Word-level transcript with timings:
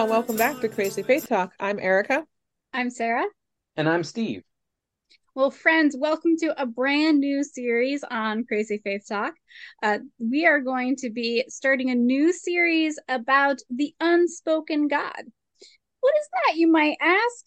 you. 0.00 0.06
Well, 0.06 0.18
welcome 0.18 0.36
back 0.36 0.60
to 0.60 0.68
Crazy 0.68 1.02
Faith 1.02 1.28
Talk. 1.28 1.52
I'm 1.60 1.78
Erica. 1.78 2.24
I'm 2.72 2.90
Sarah. 2.90 3.26
And 3.76 3.88
I'm 3.88 4.02
Steve. 4.02 4.42
Well, 5.34 5.50
friends, 5.50 5.94
welcome 5.98 6.36
to 6.38 6.60
a 6.60 6.64
brand 6.64 7.20
new 7.20 7.44
series 7.44 8.02
on 8.10 8.44
Crazy 8.44 8.80
Faith 8.82 9.04
Talk. 9.06 9.34
Uh, 9.82 9.98
we 10.18 10.46
are 10.46 10.60
going 10.60 10.96
to 10.96 11.10
be 11.10 11.44
starting 11.48 11.90
a 11.90 11.94
new 11.94 12.32
series 12.32 12.98
about 13.08 13.58
the 13.68 13.94
unspoken 14.00 14.88
God. 14.88 15.22
What 16.00 16.14
is 16.18 16.28
that, 16.32 16.56
you 16.56 16.72
might 16.72 16.96
ask? 17.00 17.46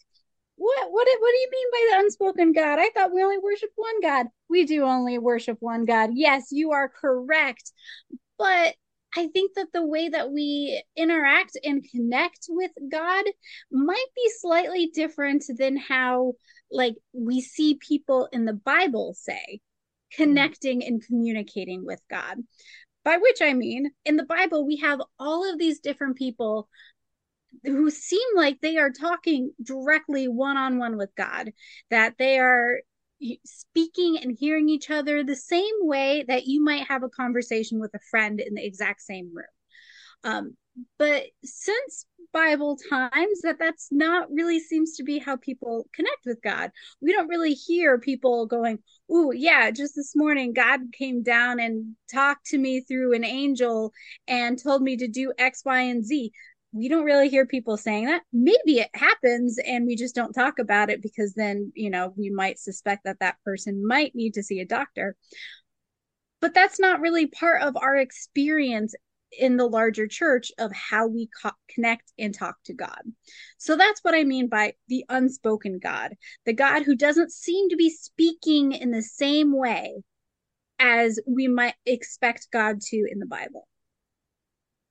What 0.55 0.91
what 0.91 1.07
what 1.19 1.31
do 1.31 1.39
you 1.39 1.49
mean 1.51 1.67
by 1.71 1.87
the 1.89 2.03
unspoken 2.03 2.53
God? 2.53 2.77
I 2.77 2.91
thought 2.93 3.11
we 3.11 3.23
only 3.23 3.39
worship 3.39 3.71
one 3.75 3.99
God. 4.01 4.27
We 4.49 4.65
do 4.65 4.83
only 4.83 5.17
worship 5.17 5.57
one 5.59 5.85
God. 5.85 6.11
Yes, 6.13 6.49
you 6.51 6.71
are 6.73 6.87
correct. 6.87 7.71
But 8.37 8.75
I 9.15 9.27
think 9.27 9.53
that 9.55 9.67
the 9.73 9.85
way 9.85 10.09
that 10.09 10.31
we 10.31 10.81
interact 10.95 11.57
and 11.63 11.85
connect 11.91 12.47
with 12.49 12.71
God 12.91 13.25
might 13.71 14.05
be 14.15 14.31
slightly 14.39 14.91
different 14.93 15.43
than 15.57 15.77
how 15.77 16.33
like 16.71 16.95
we 17.13 17.41
see 17.41 17.77
people 17.87 18.27
in 18.31 18.45
the 18.45 18.53
Bible 18.53 19.13
say 19.17 19.61
connecting 20.15 20.83
and 20.83 21.05
communicating 21.05 21.85
with 21.85 22.01
God. 22.09 22.37
By 23.03 23.17
which 23.17 23.41
I 23.41 23.53
mean, 23.53 23.91
in 24.05 24.15
the 24.15 24.25
Bible, 24.25 24.65
we 24.65 24.77
have 24.77 25.01
all 25.19 25.51
of 25.51 25.59
these 25.59 25.79
different 25.79 26.17
people 26.17 26.69
who 27.63 27.89
seem 27.89 28.27
like 28.35 28.61
they 28.61 28.77
are 28.77 28.91
talking 28.91 29.51
directly 29.61 30.27
one 30.27 30.57
on 30.57 30.79
one 30.79 30.97
with 30.97 31.13
God, 31.15 31.51
that 31.89 32.17
they 32.17 32.39
are 32.39 32.79
speaking 33.45 34.17
and 34.21 34.35
hearing 34.37 34.69
each 34.69 34.89
other 34.89 35.23
the 35.23 35.35
same 35.35 35.75
way 35.81 36.23
that 36.27 36.45
you 36.45 36.63
might 36.63 36.87
have 36.87 37.03
a 37.03 37.09
conversation 37.09 37.79
with 37.79 37.93
a 37.93 37.99
friend 38.11 38.39
in 38.39 38.53
the 38.55 38.65
exact 38.65 39.01
same 39.01 39.31
room. 39.33 39.45
Um, 40.23 40.57
but 40.97 41.23
since 41.43 42.05
Bible 42.31 42.77
times, 42.89 43.41
that 43.43 43.59
that's 43.59 43.89
not 43.91 44.31
really 44.31 44.59
seems 44.59 44.95
to 44.95 45.03
be 45.03 45.19
how 45.19 45.35
people 45.35 45.87
connect 45.93 46.25
with 46.25 46.41
God. 46.41 46.71
We 47.01 47.13
don't 47.13 47.27
really 47.27 47.53
hear 47.53 47.99
people 47.99 48.47
going, 48.47 48.79
"Ooh, 49.11 49.31
yeah, 49.35 49.69
just 49.69 49.95
this 49.95 50.15
morning 50.15 50.53
God 50.53 50.79
came 50.91 51.21
down 51.21 51.59
and 51.59 51.95
talked 52.11 52.47
to 52.47 52.57
me 52.57 52.81
through 52.81 53.13
an 53.13 53.23
angel 53.23 53.93
and 54.27 54.61
told 54.61 54.81
me 54.81 54.97
to 54.97 55.07
do 55.07 55.31
X, 55.37 55.63
Y, 55.63 55.81
and 55.81 56.03
Z." 56.03 56.31
we 56.73 56.89
don't 56.89 57.05
really 57.05 57.29
hear 57.29 57.45
people 57.45 57.77
saying 57.77 58.05
that. 58.05 58.23
Maybe 58.33 58.79
it 58.79 58.89
happens 58.95 59.59
and 59.65 59.85
we 59.85 59.95
just 59.95 60.15
don't 60.15 60.33
talk 60.33 60.57
about 60.57 60.89
it 60.89 61.01
because 61.01 61.33
then, 61.35 61.71
you 61.75 61.89
know, 61.89 62.13
we 62.17 62.31
might 62.31 62.59
suspect 62.59 63.03
that 63.05 63.19
that 63.19 63.37
person 63.45 63.85
might 63.85 64.15
need 64.15 64.33
to 64.33 64.43
see 64.43 64.59
a 64.59 64.65
doctor. 64.65 65.15
But 66.41 66.55
that's 66.55 66.79
not 66.79 66.99
really 66.99 67.27
part 67.27 67.61
of 67.61 67.77
our 67.77 67.95
experience 67.95 68.95
in 69.39 69.57
the 69.57 69.67
larger 69.67 70.07
church 70.07 70.51
of 70.57 70.71
how 70.73 71.07
we 71.07 71.29
co- 71.41 71.51
connect 71.69 72.11
and 72.17 72.33
talk 72.33 72.55
to 72.65 72.73
God. 72.73 73.01
So 73.57 73.75
that's 73.75 74.03
what 74.03 74.15
I 74.15 74.23
mean 74.23 74.47
by 74.47 74.73
the 74.87 75.05
unspoken 75.09 75.79
God, 75.81 76.15
the 76.45 76.53
God 76.53 76.83
who 76.83 76.95
doesn't 76.95 77.31
seem 77.31 77.69
to 77.69 77.75
be 77.75 77.89
speaking 77.89 78.73
in 78.73 78.91
the 78.91 79.03
same 79.03 79.55
way 79.55 80.03
as 80.79 81.19
we 81.27 81.47
might 81.47 81.75
expect 81.85 82.49
God 82.51 82.81
to 82.81 83.07
in 83.09 83.19
the 83.19 83.25
Bible 83.25 83.67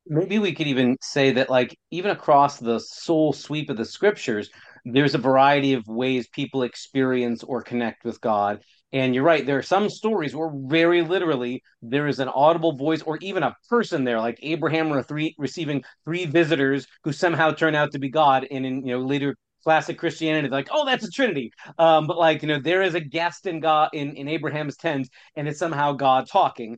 maybe 0.06 0.38
we 0.38 0.52
could 0.54 0.66
even 0.66 0.96
say 1.00 1.32
that 1.32 1.50
like 1.50 1.78
even 1.90 2.10
across 2.10 2.58
the 2.58 2.78
soul 2.80 3.32
sweep 3.32 3.70
of 3.70 3.76
the 3.76 3.84
scriptures 3.84 4.50
there's 4.84 5.14
a 5.14 5.18
variety 5.18 5.74
of 5.74 5.86
ways 5.86 6.28
people 6.28 6.64
experience 6.64 7.44
or 7.44 7.62
connect 7.62 8.04
with 8.04 8.20
god. 8.20 8.60
And 8.92 9.14
you're 9.14 9.24
right 9.24 9.46
there 9.46 9.58
are 9.58 9.62
some 9.62 9.88
stories 9.88 10.34
where 10.34 10.50
very 10.54 11.02
literally 11.02 11.62
there 11.80 12.08
is 12.08 12.18
an 12.20 12.28
audible 12.28 12.76
voice 12.76 13.02
or 13.02 13.16
even 13.20 13.42
a 13.42 13.54
person 13.68 14.04
there 14.04 14.18
like 14.18 14.38
abraham 14.42 14.92
or 14.92 15.02
three 15.02 15.34
receiving 15.38 15.84
three 16.04 16.26
visitors 16.26 16.86
who 17.04 17.12
somehow 17.12 17.52
turn 17.52 17.74
out 17.74 17.92
to 17.92 17.98
be 17.98 18.10
god. 18.10 18.46
And 18.50 18.66
in 18.66 18.86
you 18.86 18.94
know 18.98 19.04
later 19.04 19.36
classic 19.62 19.96
christianity 19.96 20.48
like 20.48 20.69
oh 20.72 20.84
that's 20.84 21.04
a 21.06 21.10
trinity. 21.10 21.52
Um, 21.78 22.06
but 22.08 22.19
like 22.19 22.42
you 22.42 22.48
know 22.48 22.58
there 22.58 22.82
is 22.82 22.94
a 22.94 23.00
guest 23.00 23.46
in 23.46 23.60
god 23.60 23.90
in, 23.92 24.16
in 24.16 24.26
abraham's 24.28 24.76
tent 24.76 25.08
and 25.36 25.46
it's 25.46 25.60
somehow 25.60 25.92
god 25.92 26.28
talking 26.28 26.76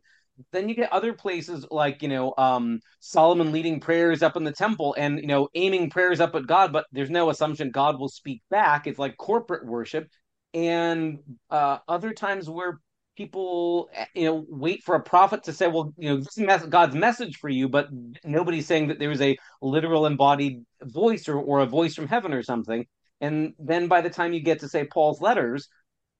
then 0.51 0.67
you 0.67 0.75
get 0.75 0.91
other 0.91 1.13
places 1.13 1.65
like 1.71 2.01
you 2.01 2.09
know 2.09 2.33
um, 2.37 2.79
solomon 2.99 3.51
leading 3.51 3.79
prayers 3.79 4.21
up 4.21 4.35
in 4.35 4.43
the 4.43 4.51
temple 4.51 4.95
and 4.97 5.19
you 5.19 5.27
know 5.27 5.47
aiming 5.55 5.89
prayers 5.89 6.19
up 6.19 6.35
at 6.35 6.47
god 6.47 6.73
but 6.73 6.85
there's 6.91 7.09
no 7.09 7.29
assumption 7.29 7.71
god 7.71 7.99
will 7.99 8.09
speak 8.09 8.41
back. 8.49 8.87
It's 8.87 8.99
like 8.99 9.17
corporate 9.17 9.65
worship. 9.65 10.07
And 10.53 11.19
uh, 11.49 11.79
other 11.87 12.13
times 12.13 12.49
where 12.49 12.79
people 13.17 13.89
you 14.13 14.25
know 14.25 14.45
wait 14.49 14.83
for 14.83 14.95
a 14.95 15.01
prophet 15.01 15.43
to 15.43 15.53
say 15.53 15.67
well 15.67 15.93
you 15.97 16.09
know 16.09 16.17
this 16.17 16.37
is 16.37 16.65
god's 16.67 16.95
message 16.95 17.37
for 17.37 17.47
you 17.47 17.69
but 17.69 17.87
nobody's 18.25 18.67
saying 18.67 18.89
that 18.89 18.99
there 18.99 19.11
is 19.11 19.21
a 19.21 19.37
literal 19.61 20.05
embodied 20.05 20.65
voice 20.83 21.29
or, 21.29 21.37
or 21.37 21.59
a 21.61 21.65
voice 21.65 21.95
from 21.95 22.07
heaven 22.07 22.33
or 22.33 22.43
something. 22.43 22.85
And 23.21 23.53
then 23.57 23.87
by 23.87 24.01
the 24.01 24.09
time 24.09 24.33
you 24.33 24.41
get 24.41 24.59
to 24.59 24.69
say 24.69 24.85
paul's 24.85 25.21
letters 25.21 25.67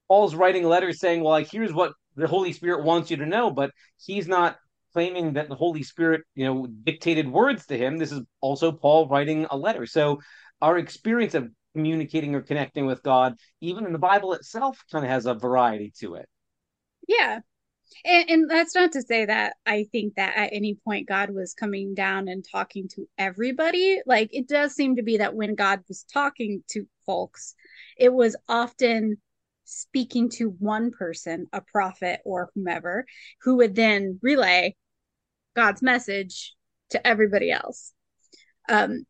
paul's 0.08 0.36
writing 0.36 0.64
letters 0.64 1.00
saying 1.00 1.22
well 1.22 1.32
like 1.32 1.50
here's 1.52 1.74
what 1.74 1.94
the 2.16 2.28
Holy 2.28 2.54
Spirit 2.54 2.84
wants 2.84 3.12
you 3.12 3.18
to 3.18 3.26
know, 3.26 3.52
but 3.52 3.72
he's 3.98 4.28
not 4.28 4.58
claiming 4.94 5.34
that 5.34 5.50
the 5.50 5.56
Holy 5.56 5.84
Spirit, 5.84 6.22
you 6.36 6.46
know, 6.46 6.68
dictated 6.68 7.28
words 7.28 7.66
to 7.66 7.78
him. 7.78 7.98
This 7.98 8.12
is 8.12 8.22
also 8.40 8.72
Paul 8.72 9.08
writing 9.10 9.46
a 9.50 9.58
letter. 9.58 9.86
So 9.86 10.22
our 10.62 10.78
experience 10.78 11.34
of 11.34 11.50
communicating 11.74 12.34
or 12.34 12.42
connecting 12.42 12.86
with 12.86 13.04
God, 13.04 13.36
even 13.60 13.86
in 13.86 13.92
the 13.92 14.00
Bible 14.00 14.34
itself, 14.34 14.82
kind 14.92 15.04
of 15.04 15.12
has 15.12 15.26
a 15.26 15.34
variety 15.34 15.92
to 16.00 16.16
it. 16.16 16.30
Yeah. 17.08 17.40
And, 18.04 18.30
and, 18.30 18.50
that's 18.50 18.74
not 18.74 18.94
to 18.94 19.02
say 19.02 19.26
that 19.26 19.58
I 19.66 19.86
think 19.92 20.16
that 20.16 20.36
at 20.36 20.50
any 20.52 20.76
point 20.76 21.08
God 21.08 21.30
was 21.30 21.54
coming 21.54 21.94
down 21.94 22.28
and 22.28 22.44
talking 22.50 22.88
to 22.96 23.08
everybody. 23.18 24.02
Like 24.06 24.30
it 24.32 24.48
does 24.48 24.74
seem 24.74 24.96
to 24.96 25.04
be 25.04 25.18
that 25.18 25.36
when 25.36 25.56
God 25.56 25.82
was 25.88 26.06
talking 26.12 26.64
to 26.70 26.88
folks, 27.06 27.54
it 27.98 28.14
was 28.14 28.36
often 28.48 29.18
speaking 29.66 30.30
to 30.30 30.56
one 30.60 30.92
person, 30.92 31.48
a 31.52 31.62
prophet 31.62 32.22
or 32.24 32.50
whomever, 32.54 33.06
who 33.42 33.58
would 33.58 33.76
then 33.76 34.20
relay 34.22 34.76
God's 35.56 35.82
message 35.82 36.54
to 36.92 37.06
everybody 37.06 37.52
else. 37.52 37.94
Um, 38.70 39.06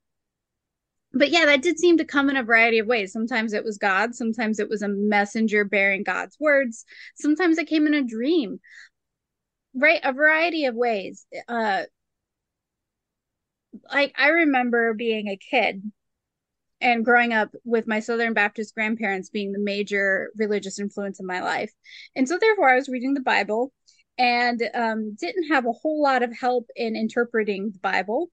but 1.13 1.29
yeah, 1.29 1.45
that 1.45 1.61
did 1.61 1.79
seem 1.79 1.97
to 1.97 2.05
come 2.05 2.29
in 2.29 2.35
a 2.35 2.43
variety 2.43 2.79
of 2.79 2.87
ways. 2.87 3.13
Sometimes 3.13 3.53
it 3.53 3.63
was 3.63 3.77
God, 3.77 4.15
sometimes 4.15 4.59
it 4.59 4.69
was 4.69 4.81
a 4.81 4.89
messenger 4.89 5.63
bearing 5.63 6.03
God's 6.03 6.37
words, 6.39 6.85
sometimes 7.15 7.57
it 7.57 7.67
came 7.67 7.87
in 7.87 7.93
a 7.93 8.03
dream, 8.03 8.59
right? 9.73 10.01
A 10.03 10.11
variety 10.13 10.65
of 10.65 10.75
ways. 10.75 11.25
Uh, 11.47 11.83
like 13.91 14.13
I 14.17 14.29
remember 14.29 14.93
being 14.93 15.27
a 15.27 15.37
kid 15.37 15.81
and 16.85 17.03
growing 17.03 17.33
up 17.33 17.49
with 17.63 17.87
my 17.87 17.99
Southern 17.99 18.33
Baptist 18.35 18.75
grandparents 18.75 19.31
being 19.31 19.51
the 19.51 19.59
major 19.59 20.29
religious 20.37 20.77
influence 20.77 21.19
in 21.19 21.25
my 21.25 21.41
life. 21.41 21.73
And 22.15 22.29
so, 22.29 22.37
therefore, 22.37 22.69
I 22.69 22.75
was 22.75 22.87
reading 22.87 23.15
the 23.15 23.21
Bible 23.21 23.73
and 24.19 24.61
um, 24.75 25.15
didn't 25.19 25.47
have 25.47 25.65
a 25.65 25.71
whole 25.71 26.03
lot 26.03 26.21
of 26.21 26.31
help 26.31 26.67
in 26.75 26.95
interpreting 26.95 27.71
the 27.71 27.79
Bible. 27.79 28.29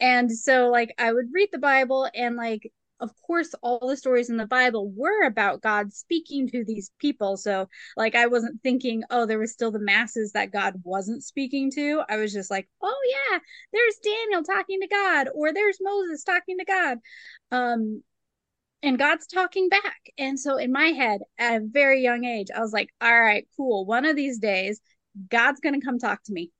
And 0.00 0.30
so, 0.30 0.68
like, 0.68 0.94
I 0.98 1.14
would 1.14 1.28
read 1.32 1.48
the 1.50 1.58
Bible 1.58 2.06
and, 2.14 2.36
like, 2.36 2.70
of 3.00 3.10
course, 3.22 3.54
all 3.62 3.88
the 3.88 3.96
stories 3.96 4.30
in 4.30 4.36
the 4.36 4.46
Bible 4.46 4.90
were 4.90 5.24
about 5.26 5.62
God 5.62 5.92
speaking 5.92 6.48
to 6.50 6.64
these 6.64 6.90
people. 6.98 7.36
So, 7.36 7.68
like, 7.96 8.14
I 8.14 8.26
wasn't 8.26 8.62
thinking, 8.62 9.02
oh, 9.10 9.26
there 9.26 9.38
was 9.38 9.52
still 9.52 9.70
the 9.70 9.78
masses 9.78 10.32
that 10.32 10.52
God 10.52 10.80
wasn't 10.84 11.24
speaking 11.24 11.70
to. 11.72 12.02
I 12.08 12.16
was 12.16 12.32
just 12.32 12.50
like, 12.50 12.68
oh, 12.82 13.00
yeah, 13.10 13.38
there's 13.72 13.96
Daniel 13.96 14.42
talking 14.42 14.80
to 14.80 14.88
God, 14.88 15.28
or 15.34 15.52
there's 15.52 15.78
Moses 15.80 16.24
talking 16.24 16.58
to 16.58 16.64
God. 16.64 16.98
Um, 17.50 18.02
and 18.82 18.98
God's 18.98 19.26
talking 19.26 19.68
back. 19.68 20.00
And 20.16 20.38
so, 20.38 20.56
in 20.56 20.70
my 20.70 20.88
head, 20.88 21.20
at 21.38 21.62
a 21.62 21.66
very 21.66 22.02
young 22.02 22.24
age, 22.24 22.48
I 22.54 22.60
was 22.60 22.72
like, 22.72 22.90
all 23.00 23.20
right, 23.20 23.46
cool. 23.56 23.86
One 23.86 24.04
of 24.04 24.16
these 24.16 24.38
days, 24.38 24.80
God's 25.28 25.60
going 25.60 25.78
to 25.78 25.84
come 25.84 25.98
talk 25.98 26.22
to 26.24 26.32
me. 26.32 26.52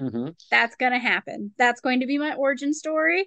Mm-hmm. 0.00 0.28
That's 0.50 0.76
going 0.76 0.92
to 0.92 0.98
happen. 0.98 1.52
That's 1.58 1.80
going 1.80 2.00
to 2.00 2.06
be 2.06 2.18
my 2.18 2.34
origin 2.34 2.72
story. 2.72 3.26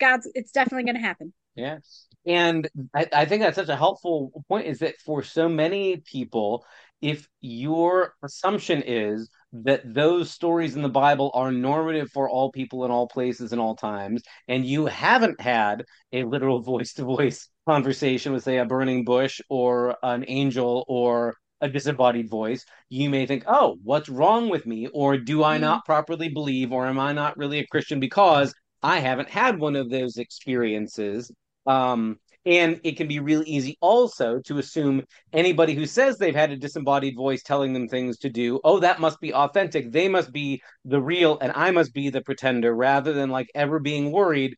God's, 0.00 0.28
it's 0.34 0.52
definitely 0.52 0.84
going 0.84 1.00
to 1.00 1.06
happen. 1.06 1.32
Yes. 1.54 2.06
And 2.26 2.68
I, 2.94 3.06
I 3.12 3.24
think 3.26 3.42
that's 3.42 3.56
such 3.56 3.68
a 3.68 3.76
helpful 3.76 4.44
point 4.48 4.66
is 4.66 4.78
that 4.78 4.98
for 5.04 5.22
so 5.22 5.48
many 5.48 5.98
people, 5.98 6.64
if 7.02 7.28
your 7.42 8.14
assumption 8.22 8.82
is 8.86 9.28
that 9.52 9.82
those 9.84 10.30
stories 10.30 10.74
in 10.74 10.82
the 10.82 10.88
Bible 10.88 11.30
are 11.34 11.52
normative 11.52 12.10
for 12.10 12.28
all 12.28 12.50
people 12.50 12.84
in 12.84 12.90
all 12.90 13.06
places 13.06 13.52
and 13.52 13.60
all 13.60 13.76
times, 13.76 14.22
and 14.48 14.64
you 14.64 14.86
haven't 14.86 15.40
had 15.40 15.84
a 16.12 16.24
literal 16.24 16.60
voice 16.62 16.94
to 16.94 17.04
voice 17.04 17.48
conversation 17.68 18.32
with, 18.32 18.42
say, 18.42 18.58
a 18.58 18.64
burning 18.64 19.04
bush 19.04 19.40
or 19.50 19.96
an 20.02 20.24
angel 20.28 20.84
or 20.88 21.36
a 21.60 21.68
disembodied 21.68 22.28
voice, 22.28 22.64
you 22.88 23.08
may 23.10 23.26
think, 23.26 23.44
oh, 23.46 23.76
what's 23.82 24.08
wrong 24.08 24.48
with 24.48 24.66
me? 24.66 24.88
Or 24.92 25.16
do 25.16 25.44
I 25.44 25.56
mm-hmm. 25.56 25.62
not 25.62 25.84
properly 25.84 26.28
believe? 26.28 26.72
Or 26.72 26.86
am 26.86 26.98
I 26.98 27.12
not 27.12 27.36
really 27.36 27.58
a 27.58 27.66
Christian 27.66 28.00
because 28.00 28.54
I 28.82 28.98
haven't 29.00 29.30
had 29.30 29.58
one 29.58 29.76
of 29.76 29.90
those 29.90 30.16
experiences? 30.16 31.30
Um, 31.66 32.18
And 32.46 32.78
it 32.84 32.98
can 32.98 33.08
be 33.08 33.20
really 33.20 33.46
easy 33.46 33.78
also 33.80 34.38
to 34.40 34.58
assume 34.58 35.04
anybody 35.32 35.74
who 35.74 35.86
says 35.86 36.18
they've 36.18 36.34
had 36.34 36.50
a 36.52 36.58
disembodied 36.58 37.16
voice 37.16 37.42
telling 37.42 37.72
them 37.72 37.88
things 37.88 38.18
to 38.18 38.28
do, 38.28 38.60
oh, 38.64 38.80
that 38.80 39.00
must 39.00 39.18
be 39.18 39.32
authentic. 39.32 39.90
They 39.90 40.08
must 40.08 40.30
be 40.30 40.60
the 40.84 41.00
real, 41.00 41.38
and 41.40 41.52
I 41.54 41.70
must 41.70 41.94
be 41.94 42.10
the 42.10 42.20
pretender, 42.20 42.74
rather 42.74 43.14
than 43.14 43.30
like 43.30 43.48
ever 43.54 43.78
being 43.80 44.12
worried. 44.12 44.56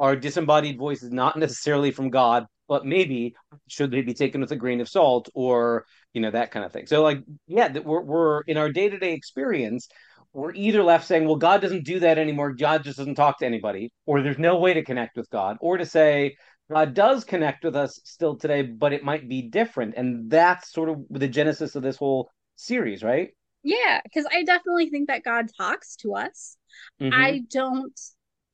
Our 0.00 0.16
disembodied 0.16 0.78
voice 0.78 1.02
is 1.02 1.12
not 1.12 1.36
necessarily 1.36 1.90
from 1.90 2.08
God, 2.08 2.46
but 2.66 2.86
maybe 2.86 3.34
should 3.68 3.90
they 3.90 4.00
be 4.00 4.14
taken 4.14 4.40
with 4.40 4.52
a 4.52 4.56
grain 4.56 4.80
of 4.80 4.88
salt 4.88 5.28
or 5.34 5.84
you 6.14 6.22
know 6.22 6.30
that 6.30 6.50
kind 6.50 6.64
of 6.64 6.72
thing. 6.72 6.86
So 6.86 7.02
like, 7.02 7.20
yeah, 7.46 7.68
we're 7.78 8.00
we're 8.00 8.40
in 8.46 8.56
our 8.56 8.72
day 8.72 8.88
to 8.88 8.98
day 8.98 9.12
experience 9.12 9.88
we're 10.32 10.54
either 10.54 10.82
left 10.82 11.06
saying, 11.06 11.26
well, 11.26 11.36
God 11.36 11.60
doesn't 11.60 11.84
do 11.84 12.00
that 12.00 12.18
anymore. 12.18 12.52
God 12.52 12.84
just 12.84 12.98
doesn't 12.98 13.16
talk 13.16 13.38
to 13.38 13.46
anybody, 13.46 13.92
or 14.06 14.22
there's 14.22 14.38
no 14.38 14.58
way 14.58 14.74
to 14.74 14.84
connect 14.84 15.16
with 15.16 15.28
God, 15.30 15.56
or 15.60 15.76
to 15.76 15.86
say, 15.86 16.36
God 16.70 16.94
does 16.94 17.24
connect 17.24 17.64
with 17.64 17.76
us 17.76 18.00
still 18.04 18.36
today, 18.36 18.62
but 18.62 18.92
it 18.92 19.04
might 19.04 19.28
be 19.28 19.42
different. 19.42 19.94
And 19.96 20.30
that's 20.30 20.72
sort 20.72 20.88
of 20.88 21.04
the 21.10 21.28
genesis 21.28 21.74
of 21.74 21.82
this 21.82 21.96
whole 21.96 22.30
series, 22.56 23.02
right? 23.02 23.30
Yeah, 23.62 24.00
because 24.02 24.26
I 24.32 24.42
definitely 24.42 24.90
think 24.90 25.08
that 25.08 25.22
God 25.22 25.46
talks 25.56 25.96
to 25.96 26.14
us. 26.14 26.56
Mm-hmm. 27.00 27.14
I 27.14 27.42
don't 27.50 28.00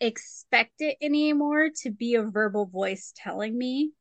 expect 0.01 0.81
it 0.81 0.97
anymore 1.01 1.71
to 1.83 1.91
be 1.91 2.15
a 2.15 2.23
verbal 2.23 2.67
voice 2.67 3.13
telling 3.17 3.57
me. 3.57 3.93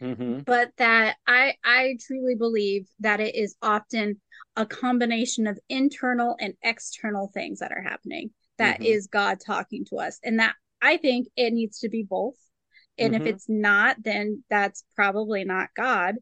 Mm-hmm. 0.00 0.40
But 0.40 0.70
that 0.78 1.16
I 1.26 1.54
I 1.64 1.96
truly 2.04 2.34
believe 2.34 2.88
that 3.00 3.20
it 3.20 3.36
is 3.36 3.54
often 3.62 4.20
a 4.56 4.66
combination 4.66 5.46
of 5.46 5.58
internal 5.68 6.36
and 6.40 6.54
external 6.62 7.30
things 7.32 7.60
that 7.60 7.72
are 7.72 7.82
happening. 7.82 8.30
That 8.58 8.76
mm-hmm. 8.76 8.84
is 8.84 9.06
God 9.06 9.38
talking 9.44 9.84
to 9.86 9.96
us. 9.96 10.18
And 10.22 10.38
that 10.38 10.54
I 10.80 10.96
think 10.96 11.28
it 11.36 11.52
needs 11.52 11.80
to 11.80 11.88
be 11.88 12.02
both. 12.02 12.36
And 12.98 13.14
mm-hmm. 13.14 13.26
if 13.26 13.34
it's 13.34 13.48
not, 13.48 13.96
then 14.02 14.44
that's 14.50 14.84
probably 14.94 15.44
not 15.44 15.70
God. 15.74 16.16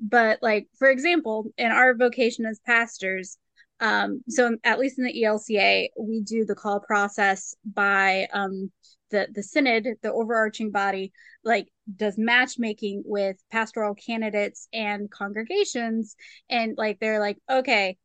But 0.00 0.40
like, 0.42 0.68
for 0.78 0.90
example, 0.90 1.50
in 1.56 1.70
our 1.70 1.94
vocation 1.94 2.44
as 2.46 2.60
pastors, 2.66 3.38
um, 3.78 4.22
so 4.28 4.56
at 4.64 4.78
least 4.78 4.98
in 4.98 5.04
the 5.04 5.22
ELCA, 5.22 5.88
we 5.98 6.20
do 6.22 6.44
the 6.44 6.54
call 6.54 6.80
process 6.80 7.54
by 7.64 8.26
um 8.32 8.72
the 9.10 9.28
the 9.32 9.42
synod, 9.42 9.86
the 10.02 10.12
overarching 10.12 10.70
body, 10.70 11.12
like 11.44 11.68
does 11.94 12.16
matchmaking 12.18 13.02
with 13.04 13.36
pastoral 13.50 13.94
candidates 13.94 14.68
and 14.72 15.10
congregations, 15.10 16.16
and 16.50 16.76
like 16.76 16.98
they're 17.00 17.20
like, 17.20 17.38
okay, 17.50 17.96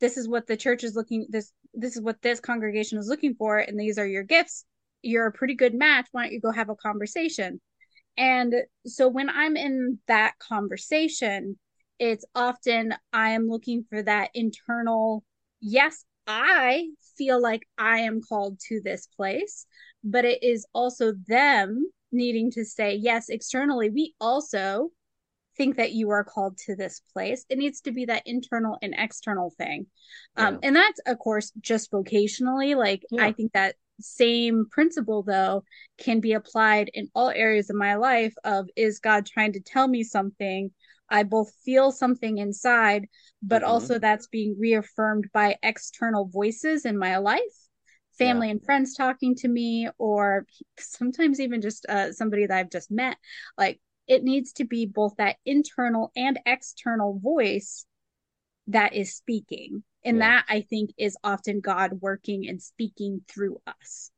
this 0.00 0.16
is 0.16 0.28
what 0.28 0.46
the 0.46 0.56
church 0.56 0.84
is 0.84 0.94
looking 0.94 1.26
this 1.28 1.52
this 1.74 1.96
is 1.96 2.02
what 2.02 2.22
this 2.22 2.40
congregation 2.40 2.98
is 2.98 3.08
looking 3.08 3.34
for, 3.34 3.58
and 3.58 3.78
these 3.78 3.98
are 3.98 4.06
your 4.06 4.24
gifts. 4.24 4.64
You're 5.02 5.26
a 5.26 5.32
pretty 5.32 5.54
good 5.54 5.74
match. 5.74 6.08
Why 6.12 6.24
don't 6.24 6.32
you 6.32 6.40
go 6.40 6.50
have 6.50 6.70
a 6.70 6.76
conversation? 6.76 7.60
And 8.16 8.54
so 8.86 9.08
when 9.08 9.28
I'm 9.28 9.56
in 9.56 9.98
that 10.06 10.38
conversation, 10.38 11.58
it's 11.98 12.24
often 12.34 12.94
I 13.12 13.30
am 13.30 13.48
looking 13.48 13.84
for 13.88 14.02
that 14.02 14.30
internal, 14.34 15.22
yes, 15.60 16.04
I 16.26 16.88
feel 17.16 17.40
like 17.40 17.62
I 17.78 18.00
am 18.00 18.20
called 18.20 18.58
to 18.68 18.80
this 18.82 19.06
place, 19.06 19.66
but 20.06 20.24
it 20.24 20.42
is 20.42 20.66
also 20.72 21.12
them 21.26 21.84
needing 22.12 22.50
to 22.52 22.64
say, 22.64 22.94
yes, 22.94 23.28
externally, 23.28 23.90
we 23.90 24.14
also 24.20 24.90
think 25.56 25.76
that 25.76 25.92
you 25.92 26.10
are 26.10 26.22
called 26.22 26.56
to 26.58 26.76
this 26.76 27.00
place. 27.12 27.44
It 27.48 27.58
needs 27.58 27.80
to 27.82 27.92
be 27.92 28.04
that 28.04 28.22
internal 28.24 28.78
and 28.82 28.94
external 28.96 29.52
thing. 29.58 29.86
Um, 30.36 30.44
yeah. 30.44 30.48
Um, 30.48 30.58
and 30.62 30.76
that's, 30.76 31.00
of 31.06 31.18
course, 31.18 31.50
just 31.60 31.90
vocationally. 31.90 32.76
Like, 32.76 33.02
yeah. 33.10 33.24
I 33.24 33.32
think 33.32 33.52
that 33.52 33.74
same 34.00 34.66
principle, 34.70 35.22
though, 35.22 35.64
can 35.98 36.20
be 36.20 36.34
applied 36.34 36.90
in 36.94 37.08
all 37.14 37.30
areas 37.30 37.68
of 37.68 37.76
my 37.76 37.96
life 37.96 38.34
of 38.44 38.68
is 38.76 39.00
God 39.00 39.26
trying 39.26 39.54
to 39.54 39.60
tell 39.60 39.88
me 39.88 40.04
something? 40.04 40.70
I 41.08 41.24
both 41.24 41.52
feel 41.64 41.90
something 41.90 42.38
inside, 42.38 43.06
but 43.42 43.62
mm-hmm. 43.62 43.70
also 43.70 43.98
that's 43.98 44.28
being 44.28 44.56
reaffirmed 44.58 45.26
by 45.32 45.56
external 45.62 46.26
voices 46.26 46.84
in 46.84 46.96
my 46.96 47.18
life 47.18 47.65
family 48.18 48.48
yeah. 48.48 48.52
and 48.52 48.64
friends 48.64 48.94
talking 48.94 49.34
to 49.34 49.48
me 49.48 49.88
or 49.98 50.46
sometimes 50.78 51.40
even 51.40 51.60
just 51.60 51.86
uh, 51.88 52.12
somebody 52.12 52.46
that 52.46 52.56
i've 52.56 52.70
just 52.70 52.90
met 52.90 53.16
like 53.58 53.80
it 54.06 54.22
needs 54.22 54.52
to 54.52 54.64
be 54.64 54.86
both 54.86 55.14
that 55.16 55.36
internal 55.44 56.12
and 56.16 56.38
external 56.46 57.18
voice 57.18 57.86
that 58.68 58.94
is 58.94 59.14
speaking 59.14 59.82
and 60.04 60.18
yeah. 60.18 60.28
that 60.28 60.44
i 60.48 60.60
think 60.60 60.90
is 60.98 61.16
often 61.22 61.60
god 61.60 61.92
working 62.00 62.48
and 62.48 62.62
speaking 62.62 63.20
through 63.28 63.60
us 63.66 64.10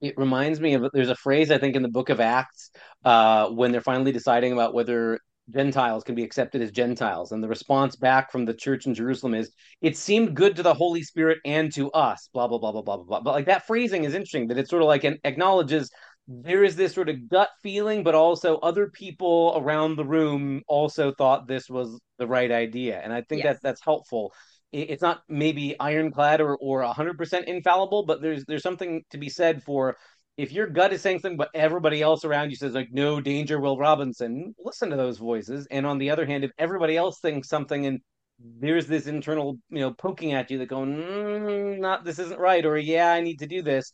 it 0.00 0.18
reminds 0.18 0.60
me 0.60 0.74
of 0.74 0.90
there's 0.92 1.08
a 1.08 1.16
phrase 1.16 1.50
i 1.50 1.58
think 1.58 1.76
in 1.76 1.82
the 1.82 1.88
book 1.88 2.08
of 2.10 2.20
acts 2.20 2.70
uh, 3.04 3.48
when 3.48 3.72
they're 3.72 3.80
finally 3.80 4.12
deciding 4.12 4.52
about 4.52 4.74
whether 4.74 5.18
Gentiles 5.52 6.04
can 6.04 6.14
be 6.14 6.24
accepted 6.24 6.62
as 6.62 6.70
Gentiles. 6.70 7.32
And 7.32 7.42
the 7.42 7.48
response 7.48 7.96
back 7.96 8.32
from 8.32 8.44
the 8.44 8.54
church 8.54 8.86
in 8.86 8.94
Jerusalem 8.94 9.34
is, 9.34 9.52
it 9.82 9.96
seemed 9.96 10.34
good 10.34 10.56
to 10.56 10.62
the 10.62 10.74
Holy 10.74 11.02
Spirit 11.02 11.38
and 11.44 11.72
to 11.74 11.90
us, 11.92 12.28
blah, 12.32 12.48
blah, 12.48 12.58
blah, 12.58 12.72
blah, 12.72 12.82
blah, 12.82 12.96
blah. 12.96 13.20
But 13.20 13.32
like 13.32 13.46
that 13.46 13.66
phrasing 13.66 14.04
is 14.04 14.14
interesting 14.14 14.48
that 14.48 14.58
it 14.58 14.68
sort 14.68 14.82
of 14.82 14.88
like 14.88 15.04
acknowledges 15.24 15.90
there 16.26 16.64
is 16.64 16.74
this 16.76 16.94
sort 16.94 17.08
of 17.08 17.28
gut 17.28 17.50
feeling, 17.62 18.02
but 18.02 18.14
also 18.14 18.56
other 18.58 18.88
people 18.88 19.54
around 19.56 19.96
the 19.96 20.04
room 20.04 20.62
also 20.66 21.12
thought 21.12 21.46
this 21.46 21.68
was 21.68 22.00
the 22.18 22.26
right 22.26 22.50
idea. 22.50 23.00
And 23.02 23.12
I 23.12 23.22
think 23.22 23.44
yes. 23.44 23.56
that 23.56 23.62
that's 23.62 23.84
helpful. 23.84 24.32
It's 24.72 25.02
not 25.02 25.22
maybe 25.28 25.78
ironclad 25.78 26.40
or 26.40 26.56
or 26.56 26.82
100% 26.82 27.44
infallible, 27.44 28.06
but 28.06 28.22
there's 28.22 28.44
there's 28.46 28.62
something 28.62 29.02
to 29.10 29.18
be 29.18 29.28
said 29.28 29.62
for 29.62 29.96
if 30.36 30.52
your 30.52 30.66
gut 30.66 30.92
is 30.92 31.00
saying 31.00 31.20
something, 31.20 31.36
but 31.36 31.50
everybody 31.54 32.02
else 32.02 32.24
around 32.24 32.50
you 32.50 32.56
says 32.56 32.74
like 32.74 32.88
no 32.92 33.20
danger, 33.20 33.60
Will 33.60 33.78
Robinson, 33.78 34.54
listen 34.58 34.90
to 34.90 34.96
those 34.96 35.18
voices. 35.18 35.66
And 35.70 35.86
on 35.86 35.98
the 35.98 36.10
other 36.10 36.26
hand, 36.26 36.44
if 36.44 36.50
everybody 36.58 36.96
else 36.96 37.20
thinks 37.20 37.48
something 37.48 37.86
and 37.86 38.00
there's 38.38 38.86
this 38.86 39.06
internal, 39.06 39.58
you 39.70 39.80
know, 39.80 39.92
poking 39.92 40.32
at 40.32 40.50
you 40.50 40.58
that 40.58 40.66
going, 40.66 40.96
mm, 40.96 41.78
not 41.78 42.04
this 42.04 42.18
isn't 42.18 42.40
right, 42.40 42.64
or 42.64 42.76
yeah, 42.76 43.12
I 43.12 43.20
need 43.20 43.38
to 43.40 43.46
do 43.46 43.62
this. 43.62 43.92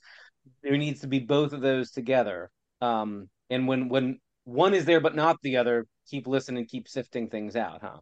There 0.63 0.79
needs 0.79 1.01
to 1.01 1.09
be 1.09 1.19
both 1.19 1.53
of 1.53 1.61
those 1.61 1.91
together. 1.91 2.51
Um, 2.81 3.29
and 3.51 3.69
when 3.69 3.89
when 3.91 4.19
one 4.45 4.73
is 4.73 4.87
there 4.87 5.01
but 5.01 5.15
not 5.15 5.37
the 5.43 5.59
other, 5.59 5.87
keep 6.09 6.27
listening, 6.27 6.67
keep 6.67 6.89
sifting 6.89 7.29
things 7.29 7.55
out, 7.55 7.83
huh? 7.83 7.99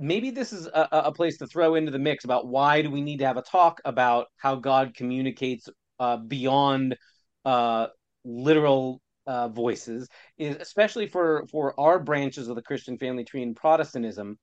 maybe 0.00 0.30
this 0.30 0.52
is 0.52 0.66
a, 0.66 0.88
a, 0.92 1.12
place 1.12 1.36
to 1.36 1.46
throw 1.46 1.74
into 1.74 1.90
the 1.90 1.98
mix 1.98 2.24
about 2.24 2.46
why 2.46 2.80
do 2.80 2.90
we 2.90 3.02
need 3.02 3.18
to 3.18 3.26
have 3.26 3.36
a 3.36 3.42
talk 3.42 3.80
about 3.84 4.28
how 4.38 4.54
God 4.54 4.94
communicates 4.94 5.68
uh, 6.00 6.16
beyond 6.16 6.96
uh, 7.44 7.86
literal 8.24 9.00
uh, 9.26 9.48
voices 9.48 10.08
is 10.38 10.56
especially 10.56 11.06
for 11.06 11.46
for 11.52 11.78
our 11.78 12.00
branches 12.00 12.48
of 12.48 12.56
the 12.56 12.62
Christian 12.62 12.98
family 12.98 13.24
tree 13.24 13.42
in 13.42 13.54
Protestantism 13.54 14.38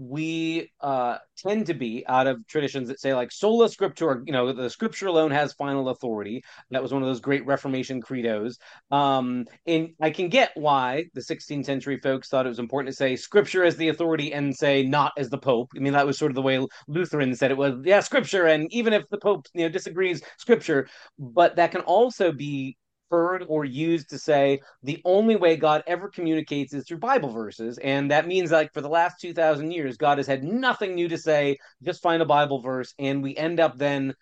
we 0.00 0.70
uh, 0.80 1.18
tend 1.36 1.66
to 1.66 1.74
be 1.74 2.02
out 2.06 2.26
of 2.26 2.46
traditions 2.46 2.88
that 2.88 2.98
say 2.98 3.12
like 3.14 3.30
sola 3.30 3.66
scriptura 3.66 4.22
you 4.26 4.32
know 4.32 4.50
the 4.50 4.70
scripture 4.70 5.08
alone 5.08 5.30
has 5.30 5.52
final 5.52 5.90
authority. 5.90 6.42
That 6.70 6.82
was 6.82 6.90
one 6.90 7.02
of 7.02 7.08
those 7.08 7.20
great 7.20 7.44
reformation 7.44 8.00
credos. 8.00 8.56
Um, 8.90 9.44
and 9.66 9.90
i 10.00 10.08
can 10.08 10.28
get 10.30 10.52
why 10.54 11.04
the 11.12 11.20
16th 11.20 11.66
century 11.66 11.98
folks 12.00 12.28
thought 12.28 12.46
it 12.46 12.48
was 12.48 12.58
important 12.58 12.90
to 12.90 12.96
say 12.96 13.14
scripture 13.14 13.62
as 13.62 13.76
the 13.76 13.88
authority 13.88 14.32
and 14.32 14.56
say 14.56 14.82
not 14.82 15.12
as 15.18 15.28
the 15.28 15.38
pope. 15.38 15.70
I 15.76 15.80
mean 15.80 15.92
that 15.92 16.06
was 16.06 16.16
sort 16.16 16.30
of 16.30 16.36
the 16.36 16.42
way 16.42 16.66
lutheran 16.88 17.34
said 17.34 17.50
it 17.50 17.58
was 17.58 17.74
yeah 17.84 18.00
scripture. 18.00 18.46
And 18.46 18.72
even 18.72 18.94
if 18.94 19.06
the 19.10 19.18
pope 19.18 19.46
you 19.52 19.64
know 19.64 19.68
disagrees 19.68 20.22
scripture. 20.38 20.88
But 21.18 21.56
that 21.56 21.72
can 21.72 21.82
also 21.82 22.32
be 22.32 22.78
heard 23.10 23.44
or 23.48 23.64
used 23.64 24.10
to 24.10 24.18
say 24.18 24.60
the 24.82 25.00
only 25.04 25.36
way 25.36 25.56
God 25.56 25.82
ever 25.86 26.08
communicates 26.08 26.72
is 26.72 26.86
through 26.86 26.98
Bible 26.98 27.30
verses. 27.30 27.78
And 27.78 28.10
that 28.10 28.26
means 28.26 28.50
like 28.50 28.72
for 28.72 28.80
the 28.80 28.88
last 28.88 29.20
2000 29.20 29.70
years, 29.70 29.96
God 29.96 30.18
has 30.18 30.26
had 30.26 30.44
nothing 30.44 30.94
new 30.94 31.08
to 31.08 31.18
say, 31.18 31.58
just 31.82 32.02
find 32.02 32.22
a 32.22 32.26
Bible 32.26 32.60
verse. 32.60 32.94
And 32.98 33.22
we 33.22 33.36
end 33.36 33.60
up 33.60 33.76
then, 33.76 34.14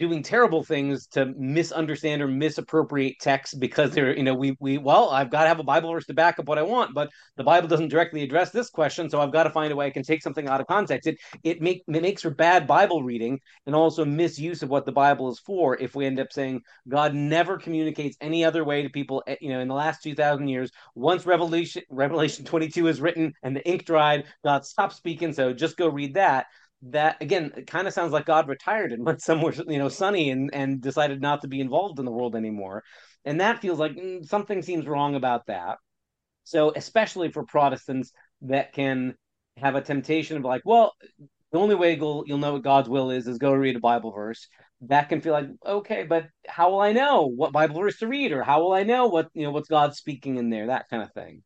doing 0.00 0.22
terrible 0.22 0.64
things 0.64 1.06
to 1.06 1.26
misunderstand 1.36 2.22
or 2.22 2.26
misappropriate 2.26 3.16
text 3.20 3.60
because 3.60 3.90
they're 3.90 4.16
you 4.16 4.22
know 4.22 4.34
we 4.34 4.56
we 4.58 4.78
well 4.78 5.10
I've 5.10 5.30
got 5.30 5.42
to 5.42 5.48
have 5.48 5.60
a 5.60 5.62
Bible 5.62 5.92
verse 5.92 6.06
to 6.06 6.14
back 6.14 6.38
up 6.38 6.46
what 6.46 6.58
I 6.58 6.62
want, 6.62 6.94
but 6.94 7.10
the 7.36 7.44
Bible 7.44 7.68
doesn't 7.68 7.88
directly 7.88 8.22
address 8.22 8.50
this 8.50 8.70
question, 8.70 9.10
so 9.10 9.20
I've 9.20 9.30
got 9.30 9.44
to 9.44 9.50
find 9.50 9.70
a 9.72 9.76
way 9.76 9.86
I 9.86 9.90
can 9.90 10.02
take 10.02 10.22
something 10.22 10.48
out 10.48 10.60
of 10.60 10.66
context. 10.66 11.06
It 11.06 11.18
it 11.44 11.60
make 11.60 11.84
it 11.86 12.02
makes 12.02 12.22
for 12.22 12.30
bad 12.30 12.66
Bible 12.66 13.02
reading 13.02 13.38
and 13.66 13.74
also 13.74 14.04
misuse 14.06 14.62
of 14.62 14.70
what 14.70 14.86
the 14.86 14.92
Bible 14.92 15.30
is 15.30 15.38
for. 15.38 15.76
If 15.78 15.94
we 15.94 16.06
end 16.06 16.18
up 16.18 16.32
saying 16.32 16.62
God 16.88 17.14
never 17.14 17.58
communicates 17.58 18.16
any 18.22 18.42
other 18.42 18.64
way 18.64 18.82
to 18.82 18.88
people, 18.88 19.22
eh, 19.26 19.36
you 19.42 19.50
know, 19.50 19.60
in 19.60 19.68
the 19.68 19.74
last 19.74 20.02
two 20.02 20.14
thousand 20.14 20.48
years, 20.48 20.70
once 20.94 21.26
Revelation 21.26 21.82
Revelation 21.90 22.46
twenty 22.46 22.68
two 22.68 22.86
is 22.86 23.02
written 23.02 23.34
and 23.42 23.54
the 23.54 23.68
ink 23.68 23.84
dried, 23.84 24.24
God 24.42 24.64
stopped 24.64 24.96
speaking. 24.96 25.34
So 25.34 25.52
just 25.52 25.76
go 25.76 25.88
read 25.88 26.14
that 26.14 26.46
that 26.82 27.20
again 27.20 27.52
it 27.56 27.66
kind 27.66 27.86
of 27.86 27.92
sounds 27.92 28.12
like 28.12 28.24
god 28.24 28.48
retired 28.48 28.92
and 28.92 29.04
went 29.06 29.20
somewhere 29.20 29.52
you 29.68 29.78
know 29.78 29.88
sunny 29.88 30.30
and 30.30 30.50
and 30.54 30.80
decided 30.80 31.20
not 31.20 31.42
to 31.42 31.48
be 31.48 31.60
involved 31.60 31.98
in 31.98 32.04
the 32.04 32.10
world 32.10 32.34
anymore. 32.34 32.82
And 33.24 33.40
that 33.40 33.60
feels 33.60 33.78
like 33.78 33.92
mm, 33.92 34.24
something 34.26 34.62
seems 34.62 34.86
wrong 34.86 35.14
about 35.14 35.46
that. 35.46 35.76
So 36.44 36.72
especially 36.74 37.30
for 37.30 37.44
protestants 37.44 38.12
that 38.42 38.72
can 38.72 39.14
have 39.58 39.74
a 39.74 39.82
temptation 39.82 40.38
of 40.38 40.44
like 40.44 40.62
well 40.64 40.94
the 41.52 41.58
only 41.58 41.74
way 41.74 41.96
you'll, 41.96 42.24
you'll 42.26 42.38
know 42.38 42.54
what 42.54 42.62
god's 42.62 42.88
will 42.88 43.10
is 43.10 43.26
is 43.26 43.38
go 43.38 43.52
read 43.52 43.76
a 43.76 43.80
bible 43.80 44.12
verse. 44.12 44.48
That 44.82 45.10
can 45.10 45.20
feel 45.20 45.34
like 45.34 45.48
okay, 45.66 46.04
but 46.04 46.26
how 46.48 46.70
will 46.70 46.80
I 46.80 46.92
know 46.92 47.26
what 47.26 47.52
Bible 47.52 47.80
verse 47.80 47.98
to 47.98 48.08
read, 48.08 48.32
or 48.32 48.42
how 48.42 48.62
will 48.62 48.72
I 48.72 48.82
know 48.82 49.08
what 49.08 49.28
you 49.34 49.42
know 49.42 49.50
what's 49.50 49.68
God 49.68 49.94
speaking 49.94 50.36
in 50.36 50.48
there, 50.48 50.68
that 50.68 50.88
kind 50.88 51.02
of 51.02 51.12
thing. 51.12 51.42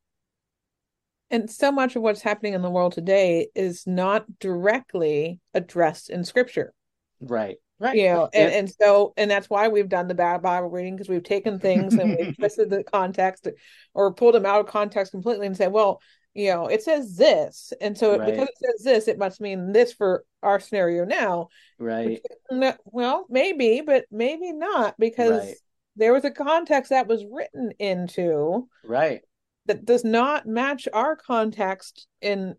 And 1.35 1.51
so 1.51 1.73
much 1.73 1.97
of 1.97 2.03
what's 2.03 2.23
happening 2.23 2.55
in 2.55 2.63
the 2.63 2.71
world 2.71 2.93
today 2.93 3.49
is 3.57 3.89
not 3.89 4.39
directly 4.39 5.41
addressed 5.53 6.09
in 6.09 6.23
scripture. 6.23 6.73
Right. 7.21 7.57
Right. 7.81 7.97
You 7.97 8.05
know, 8.05 8.29
and, 8.33 8.53
and 8.53 8.71
so 8.71 9.15
and 9.17 9.29
that's 9.29 9.51
why 9.51 9.67
we've 9.67 9.89
done 9.89 10.07
the 10.07 10.15
bad 10.15 10.43
Bible 10.43 10.71
reading 10.71 10.95
because 10.95 11.09
we've 11.09 11.25
taken 11.25 11.59
things 11.59 11.95
and 11.95 12.17
we've 12.17 12.37
twisted 12.39 12.71
the 12.71 12.85
context 12.85 13.49
or 13.95 14.15
pulled 14.15 14.37
them 14.37 14.47
out 14.47 14.61
of 14.61 14.69
context 14.69 15.11
completely 15.11 15.49
and 15.49 15.57
said, 15.57 15.73
well, 15.73 16.01
you 16.35 16.51
know, 16.53 16.69
it 16.69 16.85
says 16.85 17.17
this. 17.17 17.73
And 17.81 17.99
so 17.99 18.17
Right. 18.17 18.33
because 18.33 18.49
it 18.49 18.59
says 18.59 18.85
this, 18.85 19.09
it 19.09 19.19
must 19.19 19.41
mean 19.41 19.73
this 19.73 19.93
for 19.93 20.25
our 20.41 20.61
scenario 20.61 21.05
now. 21.05 21.49
Right. 21.81 22.21
No, 22.49 22.75
well, 22.85 23.27
maybe, 23.29 23.81
but 23.81 24.05
maybe 24.13 24.53
not 24.53 24.95
because 25.01 25.47
Right. 25.47 25.57
there 25.97 26.13
was 26.13 26.25
a 26.25 26.31
context 26.31 26.91
that 26.91 27.09
was 27.09 27.25
written 27.29 27.73
into 27.81 28.69
Right. 28.85 29.23
That 29.67 29.85
does 29.85 30.05
not 30.05 30.47
match 30.47 30.89
our 30.93 31.17
context 31.17 32.07
in 32.21 32.55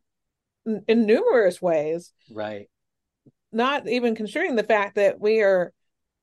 in 0.88 1.06
numerous 1.06 1.62
ways 1.62 2.12
Right. 2.32 2.70
not 3.52 3.88
even 3.88 4.16
considering 4.16 4.56
the 4.56 4.64
fact 4.64 4.96
that 4.96 5.20
we 5.20 5.42
are 5.42 5.72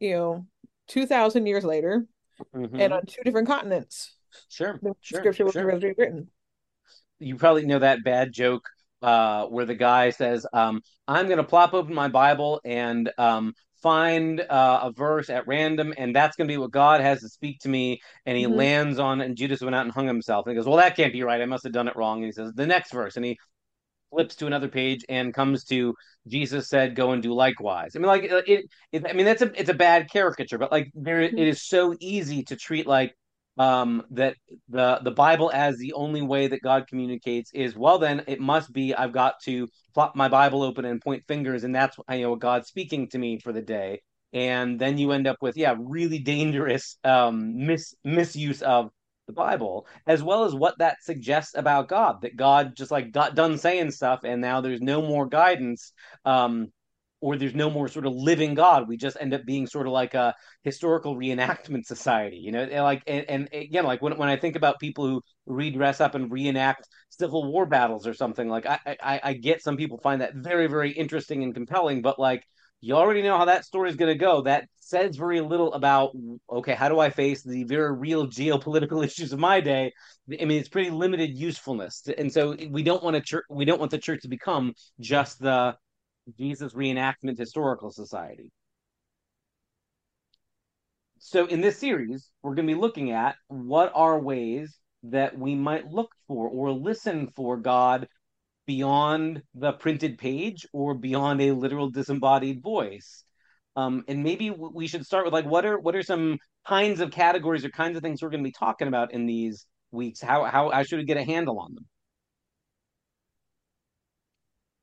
you 0.01 0.11
know 0.13 0.47
2000 0.89 1.47
years 1.47 1.65
later 1.65 2.07
Mhm. 2.55 2.81
and 2.81 2.93
on 2.93 3.07
two 3.07 3.23
different 3.23 3.47
continents 3.47 4.17
Sure. 4.49 4.79
the 4.83 4.95
Sure. 5.01 5.21
scripture 5.21 5.45
was 5.45 5.53
Sure. 5.53 5.65
originally 5.65 5.95
written 5.97 6.31
you 7.21 7.37
probably 7.37 7.67
know 7.67 7.79
that 7.79 8.03
bad 8.03 8.33
joke 8.33 8.69
uh, 9.03 9.47
where 9.47 9.65
the 9.65 9.75
guy 9.75 10.11
says, 10.11 10.47
um, 10.53 10.81
"I'm 11.09 11.27
going 11.27 11.39
to 11.39 11.43
plop 11.45 11.75
open 11.75 11.93
my 11.93 12.07
Bible 12.07 12.61
and 12.65 13.11
um, 13.19 13.53
find 13.83 14.41
uh, 14.41 14.81
a 14.85 14.93
verse 14.93 15.31
at 15.31 15.47
random, 15.47 15.95
and 15.97 16.15
that's 16.15 16.37
going 16.37 16.49
to 16.49 16.53
be 16.53 16.59
what 16.59 16.71
God 16.71 17.01
has 17.01 17.21
to 17.21 17.29
speak 17.29 17.61
to 17.61 17.69
me." 17.69 18.01
And 18.27 18.37
he 18.37 18.47
Mhm. 18.47 18.57
lands 18.57 18.99
on, 18.99 19.21
and 19.21 19.37
Judas 19.37 19.61
went 19.61 19.75
out 19.75 19.85
and 19.85 19.93
hung 19.95 20.07
himself. 20.07 20.47
And 20.47 20.53
he 20.53 20.57
goes, 20.57 20.67
"Well, 20.67 20.79
that 20.79 20.97
can't 20.97 21.13
be 21.13 21.23
right. 21.23 21.41
I 21.41 21.47
must 21.47 21.65
have 21.65 21.73
done 21.73 21.89
it 21.89 21.97
wrong." 21.97 22.19
And 22.19 22.27
he 22.27 22.33
says, 22.33 22.53
"The 22.55 22.67
next 22.67 22.93
verse," 22.93 23.17
and 23.17 23.25
he 23.25 23.39
flips 24.11 24.37
to 24.37 24.47
another 24.47 24.69
page 24.69 25.05
and 25.09 25.33
comes 25.35 25.65
to 25.65 25.95
Jesus 26.29 26.69
said, 26.69 26.95
"Go 26.95 27.13
and 27.13 27.23
do 27.23 27.33
likewise." 27.35 27.93
I 27.97 27.99
mean, 27.99 28.09
like 28.09 28.25
it, 28.25 28.67
it 28.93 29.07
I 29.09 29.13
mean, 29.13 29.27
that's 29.27 29.43
a 29.43 29.53
it's 29.61 29.71
a 29.71 29.75
bad 29.75 30.11
caricature, 30.11 30.59
but 30.59 30.71
like 30.73 30.91
there, 30.95 31.21
it 31.23 31.39
is 31.39 31.63
so 31.67 31.95
easy 32.01 32.45
to 32.45 32.57
treat 32.57 32.87
like 32.87 33.17
um 33.59 34.03
that 34.11 34.35
the 34.71 34.99
the 35.03 35.11
bible 35.11 35.51
as 35.53 35.77
the 35.77 35.93
only 35.93 36.23
way 36.23 36.47
that 36.47 36.63
god 36.63 36.87
communicates 36.87 37.51
is 37.53 37.77
well 37.77 37.99
then 37.99 38.23
it 38.27 38.41
must 38.41 38.73
be 38.73 38.95
i've 38.95 39.13
got 39.13 39.35
to 39.43 39.69
plop 39.95 40.17
my 40.17 40.29
bible 40.29 40.63
open 40.63 40.85
and 40.85 41.03
point 41.03 41.23
fingers 41.29 41.65
and 41.65 41.75
that's 41.75 41.97
you 42.11 42.21
know 42.23 42.37
god's 42.37 42.69
speaking 42.69 43.09
to 43.09 43.19
me 43.19 43.39
for 43.39 43.53
the 43.53 43.63
day. 43.63 44.01
And 44.35 44.79
then 44.81 44.97
you 44.97 45.13
end 45.13 45.27
up 45.27 45.37
with 45.43 45.59
yeah 45.59 45.75
really 45.79 46.19
dangerous 46.19 46.97
um 47.05 47.67
mis 47.67 47.95
misuse 48.03 48.63
of 48.63 48.91
the 49.27 49.35
bible 49.35 49.87
as 50.07 50.23
well 50.23 50.45
as 50.45 50.55
what 50.55 50.79
that 50.79 50.97
suggests 51.03 51.55
about 51.55 51.89
god 51.89 52.23
that 52.23 52.35
god 52.37 52.75
just 52.75 52.91
like 52.91 53.13
got 53.13 53.35
done 53.35 53.59
saying 53.59 53.91
stuff 53.91 54.21
and 54.25 54.41
now 54.41 54.63
there's 54.63 54.81
no 54.81 55.03
more 55.03 55.27
guidance 55.27 55.93
um 56.25 56.73
or 57.23 57.37
there's 57.37 57.55
no 57.55 57.71
more 57.71 57.89
sort 57.89 58.05
of 58.05 58.13
living 58.15 58.55
god. 58.55 58.89
We 58.89 58.99
just 58.99 59.17
end 59.19 59.33
up 59.33 59.47
being 59.47 59.67
sort 59.67 59.87
of 59.87 59.93
like 59.93 60.13
a 60.13 60.35
historical 60.63 61.17
reenactment 61.17 61.87
society 61.87 62.37
you 62.37 62.53
know 62.53 62.63
and 62.63 62.83
like 62.85 63.03
and, 63.07 63.25
and 63.29 63.49
again 63.53 63.85
like 63.85 64.03
when, 64.03 64.17
when 64.17 64.29
i 64.29 64.37
think 64.37 64.57
about 64.57 64.79
people 64.79 65.07
who 65.07 65.23
redress 65.47 66.01
up 66.01 66.15
and 66.15 66.31
reenact 66.31 66.89
civil 67.09 67.51
war 67.51 67.67
battles 67.67 68.07
or 68.07 68.15
something 68.15 68.49
like 68.49 68.67
I, 68.67 68.79
I 69.03 69.21
i 69.23 69.33
get 69.35 69.63
some 69.63 69.77
people 69.77 69.99
find 69.99 70.21
that 70.21 70.35
very 70.35 70.67
very 70.67 70.91
interesting 70.91 71.43
and 71.43 71.55
compelling 71.55 72.03
but 72.03 72.19
like 72.19 72.45
you 72.85 72.97
already 72.97 73.23
know 73.23 73.39
how 73.39 73.45
that 73.45 73.65
story 73.65 73.89
is 73.91 73.97
going 73.97 74.13
to 74.13 74.19
go. 74.19 74.43
That 74.43 74.69
says 74.81 75.17
very 75.17 75.41
little 75.41 75.73
about 75.73 76.11
okay 76.51 76.75
how 76.75 76.89
do 76.89 76.99
i 76.99 77.11
face 77.11 77.45
the 77.45 77.63
very 77.63 77.95
real 77.95 78.27
geopolitical 78.27 79.05
issues 79.07 79.33
of 79.33 79.39
my 79.39 79.61
day? 79.61 79.93
I 80.29 80.45
mean 80.45 80.59
it's 80.59 80.69
pretty 80.69 80.91
limited 80.91 81.39
usefulness. 81.39 82.03
And 82.19 82.31
so 82.31 82.57
we 82.71 82.83
don't 82.83 83.03
want 83.03 83.15
to 83.15 83.23
church 83.23 83.45
we 83.49 83.65
don't 83.65 83.79
want 83.79 83.93
the 83.93 83.99
church 83.99 84.23
to 84.23 84.29
become 84.29 84.75
just 84.99 85.39
the 85.39 85.77
jesus 86.39 86.73
reenactment 86.75 87.39
historical 87.39 87.91
society 87.91 88.51
so 91.25 91.47
in 91.47 91.61
this 91.61 91.79
series, 91.79 92.29
we're 92.43 92.57
going 92.57 92.67
to 92.67 92.75
be 92.75 92.81
looking 92.81 93.13
at 93.13 93.37
what 93.47 93.93
are 93.95 94.19
ways 94.19 94.77
that 95.05 95.39
we 95.39 95.55
might 95.55 95.87
look 95.87 96.11
for 96.27 96.49
or 96.49 96.73
listen 96.73 97.29
for 97.37 97.57
God 97.57 98.09
beyond 98.67 99.43
the 99.55 99.73
printed 99.73 100.19
page 100.19 100.67
or 100.73 100.95
beyond 100.95 101.41
a 101.41 101.53
literal 101.53 101.91
disembodied 101.91 102.61
voice. 102.61 103.23
Um, 103.77 104.03
and 104.09 104.25
maybe 104.25 104.51
we 104.51 104.89
should 104.89 105.07
start 105.07 105.25
with 105.25 105.33
like 105.33 105.47
what 105.47 105.65
are 105.65 105.79
what 105.79 105.95
are 105.95 106.03
some 106.03 106.39
kinds 106.67 107.01
of 107.01 107.13
categories 107.13 107.65
or 107.65 107.71
kinds 107.71 107.97
of 107.97 108.03
things 108.03 108.21
we're 108.21 108.31
going 108.31 108.43
to 108.43 108.49
be 108.49 108.55
talking 108.59 108.89
about 108.89 109.13
in 109.13 109.25
these 109.27 109.65
weeks? 109.93 110.21
How 110.21 110.45
how 110.45 110.71
how 110.71 110.83
should 110.83 110.99
we 110.99 111.05
get 111.05 111.19
a 111.19 111.25
handle 111.25 111.61
on 111.61 111.73
them? 111.75 111.87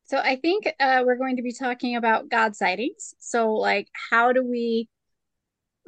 So 0.09 0.17
I 0.17 0.37
think 0.37 0.67
uh, 0.79 1.03
we're 1.05 1.17
going 1.17 1.35
to 1.35 1.43
be 1.43 1.53
talking 1.53 1.95
about 1.95 2.29
God 2.29 2.55
sightings. 2.55 3.13
So, 3.19 3.53
like, 3.53 3.89
how 4.09 4.33
do 4.33 4.43
we, 4.43 4.89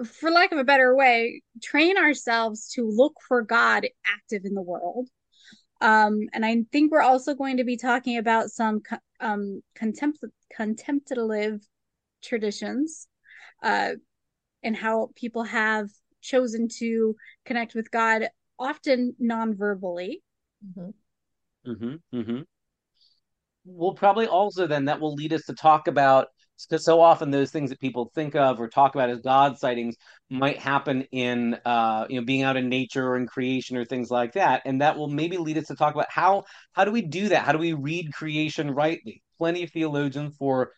for 0.05 0.29
lack 0.29 0.51
of 0.51 0.59
a 0.59 0.63
better 0.63 0.95
way, 0.95 1.41
train 1.59 1.97
ourselves 1.97 2.71
to 2.75 2.87
look 2.87 3.15
for 3.27 3.41
God 3.41 3.87
active 4.05 4.43
in 4.45 4.53
the 4.53 4.61
world? 4.61 5.09
Um, 5.81 6.27
and 6.33 6.45
I 6.45 6.65
think 6.71 6.91
we're 6.91 7.01
also 7.01 7.33
going 7.33 7.57
to 7.57 7.63
be 7.63 7.77
talking 7.77 8.17
about 8.19 8.51
some 8.51 8.81
co- 8.81 8.99
um, 9.19 9.63
contempt- 9.73 10.23
contemplative 10.55 11.67
traditions 12.21 13.07
uh, 13.63 13.93
and 14.61 14.75
how 14.75 15.09
people 15.15 15.45
have 15.45 15.89
chosen 16.21 16.67
to 16.77 17.15
connect 17.43 17.73
with 17.73 17.89
God, 17.89 18.29
often 18.59 19.15
non-verbally. 19.17 20.21
Mhm. 20.63 20.93
Mm-hmm. 21.65 22.17
Mm-hmm. 22.19 22.41
We'll 23.65 23.93
probably 23.93 24.27
also 24.27 24.67
then 24.67 24.85
that 24.85 24.99
will 24.99 25.13
lead 25.13 25.33
us 25.33 25.43
to 25.45 25.53
talk 25.53 25.87
about 25.87 26.27
because 26.69 26.85
so 26.85 27.01
often 27.01 27.31
those 27.31 27.51
things 27.51 27.69
that 27.69 27.79
people 27.79 28.11
think 28.13 28.35
of 28.35 28.59
or 28.59 28.67
talk 28.67 28.93
about 28.95 29.09
as 29.09 29.21
God 29.21 29.57
sightings 29.57 29.95
might 30.29 30.59
happen 30.59 31.03
in 31.11 31.55
uh, 31.65 32.05
you 32.09 32.19
know 32.19 32.25
being 32.25 32.43
out 32.43 32.57
in 32.57 32.69
nature 32.69 33.07
or 33.07 33.17
in 33.17 33.27
creation 33.27 33.77
or 33.77 33.85
things 33.85 34.09
like 34.09 34.33
that, 34.33 34.61
and 34.65 34.81
that 34.81 34.97
will 34.97 35.09
maybe 35.09 35.37
lead 35.37 35.57
us 35.57 35.67
to 35.67 35.75
talk 35.75 35.93
about 35.93 36.07
how 36.09 36.43
how 36.73 36.85
do 36.85 36.91
we 36.91 37.01
do 37.01 37.29
that? 37.29 37.45
How 37.45 37.51
do 37.51 37.57
we 37.57 37.73
read 37.73 38.13
creation 38.13 38.71
rightly? 38.71 39.21
Plenty 39.37 39.63
of 39.63 39.71
theologians 39.71 40.35
for 40.37 40.71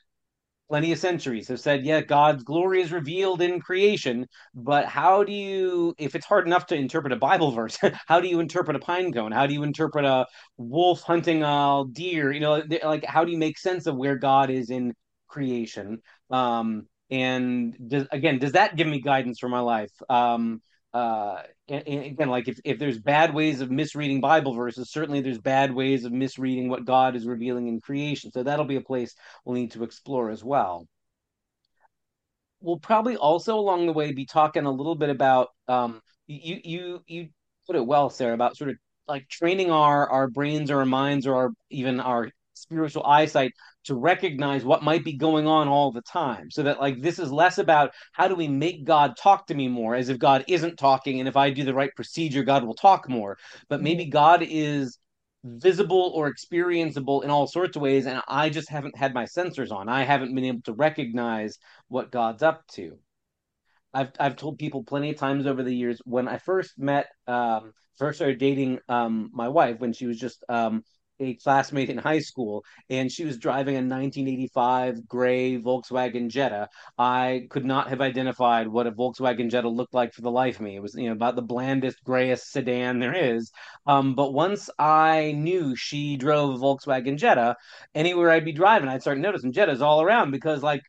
plenty 0.73 0.91
of 0.91 0.97
centuries 0.97 1.49
have 1.49 1.59
said, 1.59 1.85
yeah, 1.85 2.01
God's 2.01 2.43
glory 2.43 2.81
is 2.81 2.91
revealed 2.91 3.43
in 3.43 3.59
creation, 3.59 4.25
but 4.55 4.85
how 4.85 5.23
do 5.23 5.31
you, 5.31 5.93
if 5.99 6.15
it's 6.15 6.25
hard 6.25 6.47
enough 6.47 6.65
to 6.65 6.75
interpret 6.75 7.13
a 7.13 7.15
Bible 7.15 7.51
verse, 7.51 7.77
how 8.07 8.19
do 8.19 8.27
you 8.27 8.39
interpret 8.39 8.75
a 8.75 8.79
pine 8.79 9.13
cone? 9.13 9.31
How 9.31 9.45
do 9.45 9.53
you 9.53 9.61
interpret 9.61 10.03
a 10.03 10.25
wolf 10.57 11.03
hunting 11.03 11.43
a 11.43 11.83
deer? 11.91 12.31
You 12.31 12.39
know, 12.39 12.63
like 12.83 13.05
how 13.05 13.23
do 13.23 13.31
you 13.31 13.37
make 13.37 13.59
sense 13.59 13.85
of 13.85 13.95
where 13.95 14.15
God 14.15 14.49
is 14.49 14.71
in 14.71 14.95
creation? 15.27 15.99
Um, 16.31 16.87
and 17.11 17.77
does, 17.87 18.07
again, 18.11 18.39
does 18.39 18.53
that 18.53 18.75
give 18.75 18.87
me 18.87 18.99
guidance 18.99 19.37
for 19.37 19.49
my 19.49 19.59
life? 19.59 19.91
Um, 20.09 20.59
uh, 20.93 21.41
and, 21.67 21.87
and 21.87 22.05
again, 22.05 22.29
like 22.29 22.47
if, 22.47 22.59
if 22.63 22.77
there's 22.77 22.99
bad 22.99 23.33
ways 23.33 23.61
of 23.61 23.71
misreading 23.71 24.21
Bible 24.21 24.53
verses, 24.53 24.91
certainly 24.91 25.21
there's 25.21 25.39
bad 25.39 25.73
ways 25.73 26.05
of 26.05 26.11
misreading 26.11 26.69
what 26.69 26.85
God 26.85 27.15
is 27.15 27.25
revealing 27.25 27.67
in 27.67 27.81
creation. 27.81 28.31
So 28.31 28.43
that'll 28.43 28.65
be 28.65 28.75
a 28.75 28.81
place 28.81 29.15
we'll 29.43 29.55
need 29.55 29.71
to 29.71 29.83
explore 29.83 30.29
as 30.29 30.43
well. 30.43 30.87
We'll 32.61 32.79
probably 32.79 33.17
also 33.17 33.55
along 33.57 33.87
the 33.87 33.93
way 33.93 34.13
be 34.13 34.25
talking 34.25 34.65
a 34.65 34.71
little 34.71 34.95
bit 34.95 35.09
about 35.09 35.49
um, 35.67 35.99
you 36.27 36.59
you 36.63 37.01
you 37.07 37.29
put 37.67 37.75
it 37.75 37.85
well, 37.85 38.09
Sarah, 38.09 38.33
about 38.33 38.55
sort 38.55 38.69
of 38.69 38.77
like 39.07 39.27
training 39.27 39.71
our 39.71 40.09
our 40.09 40.29
brains 40.29 40.71
or 40.71 40.79
our 40.79 40.85
minds 40.85 41.27
or 41.27 41.35
our 41.35 41.49
even 41.69 41.99
our 41.99 42.29
spiritual 42.63 43.05
eyesight 43.05 43.51
to 43.85 43.95
recognize 43.95 44.63
what 44.63 44.83
might 44.83 45.03
be 45.03 45.15
going 45.17 45.45
on 45.47 45.67
all 45.67 45.91
the 45.91 46.01
time. 46.01 46.49
So 46.49 46.63
that 46.63 46.79
like 46.79 47.01
this 47.01 47.19
is 47.19 47.31
less 47.31 47.57
about 47.57 47.91
how 48.13 48.27
do 48.27 48.35
we 48.35 48.47
make 48.47 48.85
god 48.85 49.15
talk 49.17 49.47
to 49.47 49.55
me 49.55 49.67
more 49.67 49.95
as 49.95 50.09
if 50.09 50.17
god 50.17 50.45
isn't 50.47 50.77
talking 50.77 51.19
and 51.19 51.27
if 51.27 51.35
i 51.37 51.49
do 51.49 51.63
the 51.63 51.73
right 51.73 51.91
procedure 51.95 52.43
god 52.43 52.63
will 52.65 52.75
talk 52.75 53.09
more. 53.09 53.37
But 53.69 53.81
maybe 53.81 54.05
god 54.05 54.43
is 54.47 54.97
visible 55.43 56.11
or 56.15 56.31
experienceable 56.31 57.23
in 57.23 57.29
all 57.29 57.47
sorts 57.47 57.75
of 57.75 57.81
ways 57.81 58.05
and 58.05 58.21
i 58.29 58.49
just 58.49 58.69
haven't 58.69 58.97
had 58.97 59.13
my 59.13 59.25
sensors 59.25 59.71
on. 59.71 59.89
I 59.89 60.03
haven't 60.03 60.33
been 60.33 60.45
able 60.45 60.61
to 60.63 60.73
recognize 60.73 61.57
what 61.89 62.11
god's 62.11 62.43
up 62.43 62.65
to. 62.75 62.97
I've 63.93 64.11
I've 64.19 64.35
told 64.35 64.57
people 64.57 64.83
plenty 64.83 65.11
of 65.11 65.17
times 65.17 65.45
over 65.45 65.63
the 65.63 65.75
years 65.75 66.01
when 66.05 66.27
I 66.27 66.37
first 66.37 66.73
met 66.77 67.07
um 67.27 67.73
first 67.97 68.17
started 68.17 68.39
dating 68.39 68.79
um 68.89 69.29
my 69.33 69.49
wife 69.49 69.79
when 69.79 69.93
she 69.93 70.07
was 70.07 70.19
just 70.19 70.43
um 70.49 70.83
a 71.19 71.35
classmate 71.35 71.89
in 71.89 71.97
high 71.97 72.19
school 72.19 72.63
and 72.89 73.11
she 73.11 73.25
was 73.25 73.37
driving 73.37 73.75
a 73.75 73.77
1985 73.77 75.07
gray 75.07 75.57
Volkswagen 75.57 76.29
Jetta. 76.29 76.67
I 76.97 77.47
could 77.49 77.65
not 77.65 77.89
have 77.89 78.01
identified 78.01 78.67
what 78.67 78.87
a 78.87 78.91
Volkswagen 78.91 79.49
Jetta 79.49 79.69
looked 79.69 79.93
like 79.93 80.13
for 80.13 80.21
the 80.21 80.31
life 80.31 80.55
of 80.55 80.61
me. 80.61 80.75
It 80.75 80.81
was 80.81 80.95
you 80.95 81.07
know 81.07 81.13
about 81.13 81.35
the 81.35 81.41
blandest 81.41 82.03
grayest 82.03 82.51
sedan 82.51 82.99
there 82.99 83.15
is. 83.15 83.51
Um 83.85 84.15
but 84.15 84.33
once 84.33 84.69
I 84.79 85.33
knew 85.33 85.75
she 85.75 86.17
drove 86.17 86.55
a 86.55 86.57
Volkswagen 86.57 87.17
Jetta, 87.17 87.55
anywhere 87.95 88.31
I'd 88.31 88.45
be 88.45 88.51
driving 88.51 88.89
I'd 88.89 89.01
start 89.01 89.17
noticing 89.19 89.53
Jettas 89.53 89.81
all 89.81 90.01
around 90.01 90.31
because 90.31 90.63
like 90.63 90.81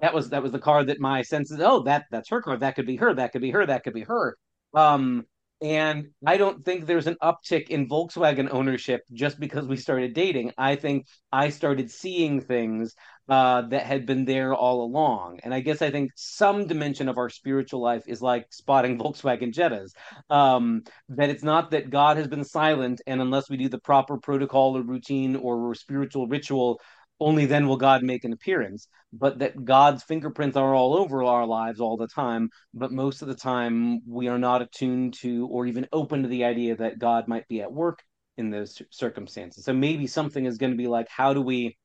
that 0.00 0.14
was 0.14 0.30
that 0.30 0.42
was 0.42 0.52
the 0.52 0.58
car 0.58 0.84
that 0.84 1.00
my 1.00 1.22
senses 1.22 1.60
oh 1.60 1.82
that 1.82 2.04
that's 2.10 2.28
her 2.28 2.42
car 2.42 2.56
that 2.56 2.76
could 2.76 2.86
be 2.86 2.96
her 2.96 3.14
that 3.14 3.32
could 3.32 3.42
be 3.42 3.50
her 3.50 3.66
that 3.66 3.82
could 3.82 3.94
be 3.94 4.02
her 4.02 4.36
um 4.74 5.24
and 5.60 6.10
I 6.24 6.36
don't 6.36 6.64
think 6.64 6.86
there's 6.86 7.08
an 7.08 7.16
uptick 7.22 7.68
in 7.68 7.88
Volkswagen 7.88 8.48
ownership 8.52 9.02
just 9.12 9.40
because 9.40 9.66
we 9.66 9.76
started 9.76 10.14
dating. 10.14 10.52
I 10.56 10.76
think 10.76 11.06
I 11.32 11.50
started 11.50 11.90
seeing 11.90 12.40
things 12.40 12.94
uh, 13.28 13.62
that 13.62 13.84
had 13.84 14.06
been 14.06 14.24
there 14.24 14.54
all 14.54 14.82
along. 14.82 15.40
And 15.42 15.52
I 15.52 15.60
guess 15.60 15.82
I 15.82 15.90
think 15.90 16.12
some 16.14 16.66
dimension 16.66 17.08
of 17.08 17.18
our 17.18 17.28
spiritual 17.28 17.80
life 17.80 18.04
is 18.06 18.22
like 18.22 18.46
spotting 18.50 18.98
Volkswagen 19.00 19.52
Jettas. 19.52 19.90
Um, 20.30 20.84
that 21.10 21.28
it's 21.28 21.42
not 21.42 21.72
that 21.72 21.90
God 21.90 22.18
has 22.18 22.28
been 22.28 22.44
silent, 22.44 23.00
and 23.06 23.20
unless 23.20 23.50
we 23.50 23.56
do 23.56 23.68
the 23.68 23.78
proper 23.78 24.16
protocol 24.16 24.76
or 24.76 24.82
routine 24.82 25.36
or 25.36 25.74
spiritual 25.74 26.28
ritual, 26.28 26.80
only 27.20 27.46
then 27.46 27.66
will 27.66 27.76
God 27.76 28.02
make 28.02 28.24
an 28.24 28.32
appearance, 28.32 28.88
but 29.12 29.40
that 29.40 29.64
God's 29.64 30.02
fingerprints 30.02 30.56
are 30.56 30.74
all 30.74 30.96
over 30.96 31.24
our 31.24 31.46
lives 31.46 31.80
all 31.80 31.96
the 31.96 32.06
time. 32.06 32.50
But 32.74 32.92
most 32.92 33.22
of 33.22 33.28
the 33.28 33.34
time, 33.34 34.00
we 34.06 34.28
are 34.28 34.38
not 34.38 34.62
attuned 34.62 35.14
to 35.20 35.46
or 35.48 35.66
even 35.66 35.88
open 35.92 36.22
to 36.22 36.28
the 36.28 36.44
idea 36.44 36.76
that 36.76 36.98
God 36.98 37.26
might 37.26 37.48
be 37.48 37.60
at 37.60 37.72
work 37.72 38.02
in 38.36 38.50
those 38.50 38.80
circumstances. 38.90 39.64
So 39.64 39.72
maybe 39.72 40.06
something 40.06 40.44
is 40.44 40.58
going 40.58 40.70
to 40.70 40.76
be 40.76 40.86
like, 40.86 41.08
how 41.08 41.34
do 41.34 41.42
we 41.42 41.76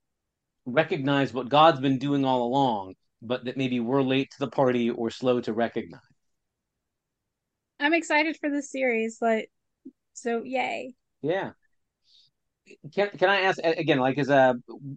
recognize 0.65 1.33
what 1.33 1.49
God's 1.49 1.79
been 1.79 1.97
doing 1.97 2.25
all 2.25 2.43
along, 2.43 2.93
but 3.21 3.45
that 3.45 3.57
maybe 3.57 3.79
we're 3.79 4.03
late 4.03 4.29
to 4.31 4.39
the 4.39 4.51
party 4.51 4.91
or 4.91 5.09
slow 5.09 5.41
to 5.41 5.53
recognize? 5.53 6.01
I'm 7.79 7.93
excited 7.93 8.37
for 8.39 8.49
this 8.49 8.71
series. 8.71 9.17
Like, 9.19 9.49
so 10.13 10.43
yay. 10.43 10.93
Yeah 11.21 11.51
can 12.93 13.09
can 13.17 13.29
I 13.29 13.41
ask 13.41 13.59
again, 13.63 13.99
like 13.99 14.17
as 14.17 14.29
a 14.29 14.55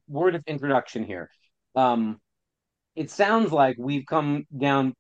word 0.09 0.35
of 0.35 0.43
introduction 0.47 1.05
here? 1.05 1.31
Um, 1.75 2.19
it 2.95 3.11
sounds 3.11 3.53
like 3.53 3.77
we've 3.79 4.07
come 4.07 4.45
down 4.57 4.95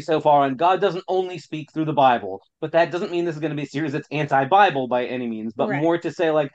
so 0.00 0.20
far, 0.20 0.46
and 0.46 0.58
God 0.58 0.80
doesn't 0.80 1.04
only 1.08 1.38
speak 1.38 1.72
through 1.72 1.86
the 1.86 1.92
Bible, 1.92 2.40
but 2.60 2.72
that 2.72 2.90
doesn't 2.90 3.10
mean 3.10 3.24
this 3.24 3.34
is 3.34 3.40
going 3.40 3.50
to 3.50 3.56
be 3.56 3.62
a 3.62 3.66
series 3.66 3.92
that's 3.92 4.08
anti-Bible 4.10 4.86
by 4.88 5.06
any 5.06 5.26
means, 5.26 5.54
but 5.56 5.68
right. 5.68 5.82
more 5.82 5.98
to 5.98 6.12
say 6.12 6.30
like 6.30 6.50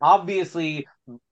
obviously 0.00 0.86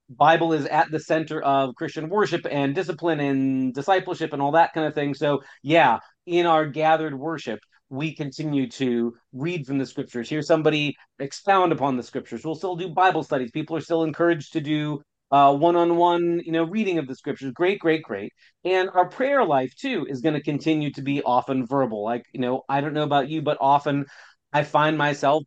Bible 0.09 0.53
is 0.53 0.65
at 0.65 0.89
the 0.91 0.99
center 0.99 1.41
of 1.41 1.75
Christian 1.75 2.09
worship 2.09 2.47
and 2.49 2.73
discipline 2.73 3.19
and 3.19 3.73
discipleship 3.73 4.33
and 4.33 4.41
all 4.41 4.53
that 4.53 4.73
kind 4.73 4.87
of 4.87 4.95
thing. 4.95 5.13
So 5.13 5.43
yeah, 5.61 5.99
in 6.25 6.45
our 6.45 6.65
gathered 6.65 7.17
worship, 7.17 7.59
we 7.89 8.15
continue 8.15 8.69
to 8.69 9.15
read 9.33 9.65
from 9.65 9.77
the 9.77 9.85
scriptures, 9.85 10.29
hear 10.29 10.41
somebody 10.41 10.95
expound 11.19 11.71
upon 11.71 11.97
the 11.97 12.03
scriptures. 12.03 12.45
We'll 12.45 12.55
still 12.55 12.75
do 12.75 12.89
Bible 12.89 13.23
studies. 13.23 13.51
People 13.51 13.75
are 13.75 13.81
still 13.81 14.03
encouraged 14.03 14.53
to 14.53 14.61
do 14.61 15.01
uh, 15.31 15.55
one-on-one, 15.55 16.41
you 16.45 16.51
know, 16.51 16.63
reading 16.63 16.97
of 16.97 17.07
the 17.07 17.15
scriptures. 17.15 17.51
Great, 17.51 17.79
great, 17.79 18.03
great. 18.03 18.33
And 18.63 18.89
our 18.89 19.09
prayer 19.09 19.43
life 19.45 19.73
too 19.75 20.05
is 20.09 20.21
going 20.21 20.35
to 20.35 20.41
continue 20.41 20.91
to 20.93 21.01
be 21.01 21.21
often 21.21 21.65
verbal. 21.65 22.03
Like, 22.03 22.23
you 22.33 22.39
know, 22.39 22.63
I 22.67 22.81
don't 22.81 22.93
know 22.93 23.03
about 23.03 23.29
you, 23.29 23.41
but 23.41 23.57
often 23.59 24.05
I 24.53 24.63
find 24.63 24.97
myself 24.97 25.43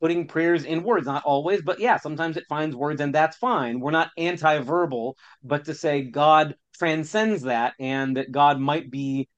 putting 0.00 0.26
prayers 0.26 0.64
in 0.64 0.82
words, 0.82 1.06
not 1.06 1.22
always, 1.24 1.62
but 1.62 1.78
yeah, 1.78 1.96
sometimes 1.96 2.36
it 2.36 2.44
finds 2.48 2.74
words 2.74 3.00
and 3.00 3.14
that's 3.14 3.36
fine. 3.36 3.78
We're 3.78 3.92
not 3.92 4.10
anti-verbal, 4.18 5.16
but 5.44 5.66
to 5.66 5.74
say 5.74 6.02
God 6.02 6.56
transcends 6.76 7.42
that 7.42 7.74
and 7.78 8.16
that 8.16 8.32
God 8.32 8.58
might 8.58 8.90
be 8.90 9.28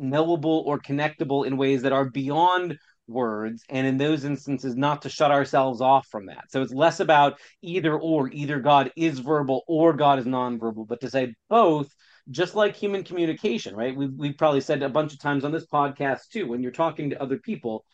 knowable 0.00 0.64
or 0.66 0.78
connectable 0.78 1.46
in 1.46 1.56
ways 1.56 1.82
that 1.82 1.92
are 1.92 2.10
beyond 2.10 2.78
words 3.06 3.64
and 3.68 3.86
in 3.86 3.98
those 3.98 4.24
instances 4.24 4.76
not 4.76 5.02
to 5.02 5.08
shut 5.08 5.30
ourselves 5.30 5.80
off 5.80 6.06
from 6.10 6.26
that. 6.26 6.44
So 6.48 6.62
it's 6.62 6.72
less 6.72 7.00
about 7.00 7.38
either 7.62 7.98
or 7.98 8.30
either 8.32 8.60
god 8.60 8.92
is 8.96 9.18
verbal 9.18 9.62
or 9.66 9.92
god 9.92 10.18
is 10.18 10.24
nonverbal 10.24 10.86
but 10.86 11.00
to 11.00 11.10
say 11.10 11.34
both 11.48 11.92
just 12.30 12.54
like 12.54 12.76
human 12.76 13.02
communication 13.02 13.74
right? 13.74 13.96
We've, 13.96 14.12
we've 14.16 14.38
probably 14.38 14.60
said 14.60 14.82
a 14.82 14.88
bunch 14.88 15.12
of 15.12 15.20
times 15.20 15.44
on 15.44 15.52
this 15.52 15.66
podcast 15.66 16.28
too 16.32 16.46
when 16.46 16.62
you're 16.62 16.72
talking 16.72 17.10
to 17.10 17.22
other 17.22 17.38
people 17.38 17.84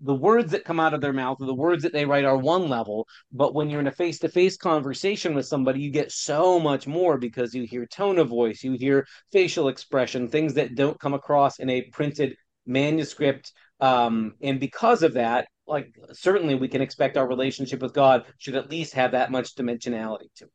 the 0.00 0.14
words 0.14 0.52
that 0.52 0.64
come 0.64 0.78
out 0.78 0.94
of 0.94 1.00
their 1.00 1.12
mouth 1.12 1.38
or 1.40 1.46
the 1.46 1.54
words 1.54 1.82
that 1.82 1.92
they 1.92 2.04
write 2.04 2.24
are 2.24 2.36
one 2.36 2.68
level 2.68 3.06
but 3.32 3.54
when 3.54 3.68
you're 3.70 3.80
in 3.80 3.86
a 3.86 3.92
face-to-face 3.92 4.56
conversation 4.56 5.34
with 5.34 5.46
somebody 5.46 5.80
you 5.80 5.90
get 5.90 6.12
so 6.12 6.60
much 6.60 6.86
more 6.86 7.18
because 7.18 7.54
you 7.54 7.64
hear 7.64 7.86
tone 7.86 8.18
of 8.18 8.28
voice 8.28 8.62
you 8.62 8.72
hear 8.72 9.06
facial 9.32 9.68
expression 9.68 10.28
things 10.28 10.54
that 10.54 10.74
don't 10.74 11.00
come 11.00 11.14
across 11.14 11.58
in 11.58 11.70
a 11.70 11.82
printed 11.92 12.36
manuscript 12.66 13.52
um, 13.80 14.34
and 14.42 14.60
because 14.60 15.02
of 15.02 15.14
that 15.14 15.48
like 15.66 15.94
certainly 16.12 16.54
we 16.54 16.68
can 16.68 16.82
expect 16.82 17.16
our 17.16 17.26
relationship 17.26 17.80
with 17.80 17.94
god 17.94 18.24
should 18.38 18.56
at 18.56 18.70
least 18.70 18.94
have 18.94 19.12
that 19.12 19.30
much 19.30 19.54
dimensionality 19.54 20.28
to 20.36 20.44
it. 20.44 20.50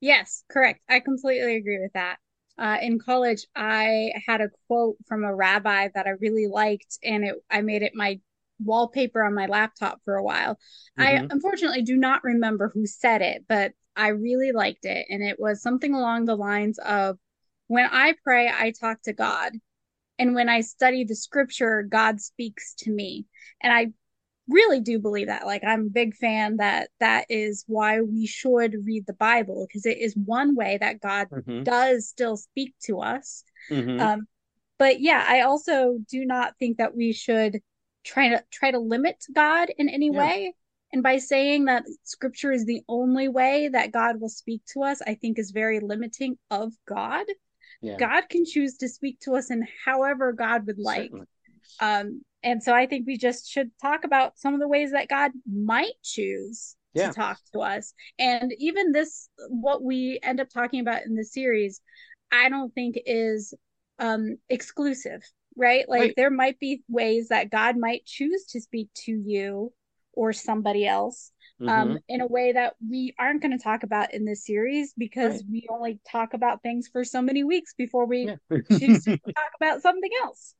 Yes 0.00 0.44
correct. 0.50 0.80
I 0.88 1.00
completely 1.00 1.56
agree 1.56 1.80
with 1.80 1.92
that 1.94 2.18
uh, 2.58 2.78
in 2.82 2.98
college, 2.98 3.46
I 3.54 4.12
had 4.26 4.40
a 4.40 4.50
quote 4.66 4.96
from 5.06 5.24
a 5.24 5.34
rabbi 5.34 5.88
that 5.94 6.06
I 6.06 6.10
really 6.20 6.46
liked, 6.46 6.98
and 7.02 7.24
it 7.24 7.36
I 7.50 7.60
made 7.62 7.82
it 7.82 7.94
my 7.94 8.20
wallpaper 8.58 9.22
on 9.22 9.34
my 9.34 9.46
laptop 9.46 10.00
for 10.04 10.16
a 10.16 10.24
while. 10.24 10.58
Mm-hmm. 10.98 11.02
I 11.02 11.26
unfortunately 11.30 11.82
do 11.82 11.96
not 11.96 12.24
remember 12.24 12.70
who 12.72 12.86
said 12.86 13.22
it, 13.22 13.44
but 13.48 13.72
I 13.96 14.08
really 14.08 14.52
liked 14.52 14.84
it, 14.84 15.06
and 15.08 15.22
it 15.22 15.38
was 15.38 15.62
something 15.62 15.94
along 15.94 16.24
the 16.24 16.36
lines 16.36 16.78
of, 16.78 17.18
"When 17.68 17.88
I 17.90 18.14
pray, 18.24 18.48
I 18.48 18.72
talk 18.72 19.02
to 19.02 19.12
God." 19.12 19.52
And 20.18 20.34
when 20.34 20.48
I 20.48 20.62
study 20.62 21.04
the 21.04 21.14
scripture, 21.14 21.82
God 21.88 22.20
speaks 22.20 22.74
to 22.78 22.90
me. 22.90 23.26
And 23.62 23.72
I 23.72 23.92
really 24.48 24.80
do 24.80 24.98
believe 24.98 25.26
that 25.26 25.46
like 25.46 25.62
i'm 25.64 25.86
a 25.86 25.90
big 25.90 26.14
fan 26.14 26.56
that 26.56 26.88
that 27.00 27.26
is 27.28 27.64
why 27.66 28.00
we 28.00 28.26
should 28.26 28.74
read 28.84 29.06
the 29.06 29.12
bible 29.14 29.66
because 29.66 29.86
it 29.86 29.98
is 29.98 30.16
one 30.16 30.54
way 30.54 30.78
that 30.80 31.00
god 31.00 31.28
mm-hmm. 31.30 31.62
does 31.62 32.08
still 32.08 32.36
speak 32.36 32.74
to 32.82 33.00
us 33.00 33.44
mm-hmm. 33.70 34.00
um 34.00 34.26
but 34.78 35.00
yeah 35.00 35.24
i 35.28 35.42
also 35.42 35.98
do 36.10 36.24
not 36.24 36.54
think 36.58 36.78
that 36.78 36.96
we 36.96 37.12
should 37.12 37.60
try 38.04 38.28
to 38.30 38.42
try 38.50 38.70
to 38.70 38.78
limit 38.78 39.22
god 39.34 39.68
in 39.76 39.88
any 39.88 40.10
yeah. 40.12 40.18
way 40.18 40.54
and 40.92 41.02
by 41.02 41.18
saying 41.18 41.66
that 41.66 41.84
scripture 42.02 42.50
is 42.50 42.64
the 42.64 42.82
only 42.88 43.28
way 43.28 43.68
that 43.68 43.92
god 43.92 44.20
will 44.20 44.30
speak 44.30 44.62
to 44.64 44.82
us 44.82 45.02
i 45.06 45.14
think 45.14 45.38
is 45.38 45.50
very 45.50 45.80
limiting 45.80 46.38
of 46.50 46.72
god 46.86 47.26
yeah. 47.82 47.96
god 47.98 48.28
can 48.30 48.46
choose 48.46 48.78
to 48.78 48.88
speak 48.88 49.20
to 49.20 49.34
us 49.34 49.50
in 49.50 49.66
however 49.84 50.32
god 50.32 50.66
would 50.66 50.78
like 50.78 51.02
Certainly. 51.02 51.26
Um 51.80 52.22
and 52.42 52.62
so 52.62 52.74
I 52.74 52.86
think 52.86 53.06
we 53.06 53.18
just 53.18 53.50
should 53.50 53.70
talk 53.82 54.04
about 54.04 54.38
some 54.38 54.54
of 54.54 54.60
the 54.60 54.68
ways 54.68 54.92
that 54.92 55.08
God 55.08 55.32
might 55.50 55.94
choose 56.04 56.76
yeah. 56.94 57.08
to 57.08 57.14
talk 57.14 57.38
to 57.52 57.60
us. 57.60 57.92
And 58.18 58.52
even 58.58 58.92
this, 58.92 59.28
what 59.48 59.82
we 59.82 60.20
end 60.22 60.40
up 60.40 60.48
talking 60.48 60.80
about 60.80 61.04
in 61.04 61.14
the 61.14 61.24
series, 61.24 61.80
I 62.30 62.48
don't 62.48 62.72
think 62.74 62.96
is 63.06 63.54
um 63.98 64.38
exclusive, 64.48 65.22
right? 65.56 65.88
Like 65.88 66.00
right. 66.00 66.14
there 66.16 66.30
might 66.30 66.60
be 66.60 66.82
ways 66.88 67.28
that 67.28 67.50
God 67.50 67.76
might 67.76 68.04
choose 68.04 68.44
to 68.50 68.60
speak 68.60 68.88
to 69.06 69.12
you 69.12 69.72
or 70.12 70.32
somebody 70.32 70.86
else 70.86 71.32
um, 71.60 71.68
mm-hmm. 71.68 71.96
in 72.08 72.20
a 72.20 72.26
way 72.26 72.52
that 72.52 72.74
we 72.88 73.14
aren't 73.18 73.42
going 73.42 73.56
to 73.56 73.62
talk 73.62 73.82
about 73.82 74.14
in 74.14 74.24
this 74.24 74.44
series 74.44 74.94
because 74.96 75.34
right. 75.34 75.44
we 75.50 75.66
only 75.70 76.00
talk 76.10 76.34
about 76.34 76.62
things 76.62 76.88
for 76.92 77.04
so 77.04 77.20
many 77.22 77.44
weeks 77.44 77.74
before 77.76 78.06
we 78.06 78.26
yeah. 78.26 78.58
choose 78.78 79.04
to 79.04 79.16
talk 79.18 79.50
about 79.60 79.82
something 79.82 80.10
else 80.22 80.54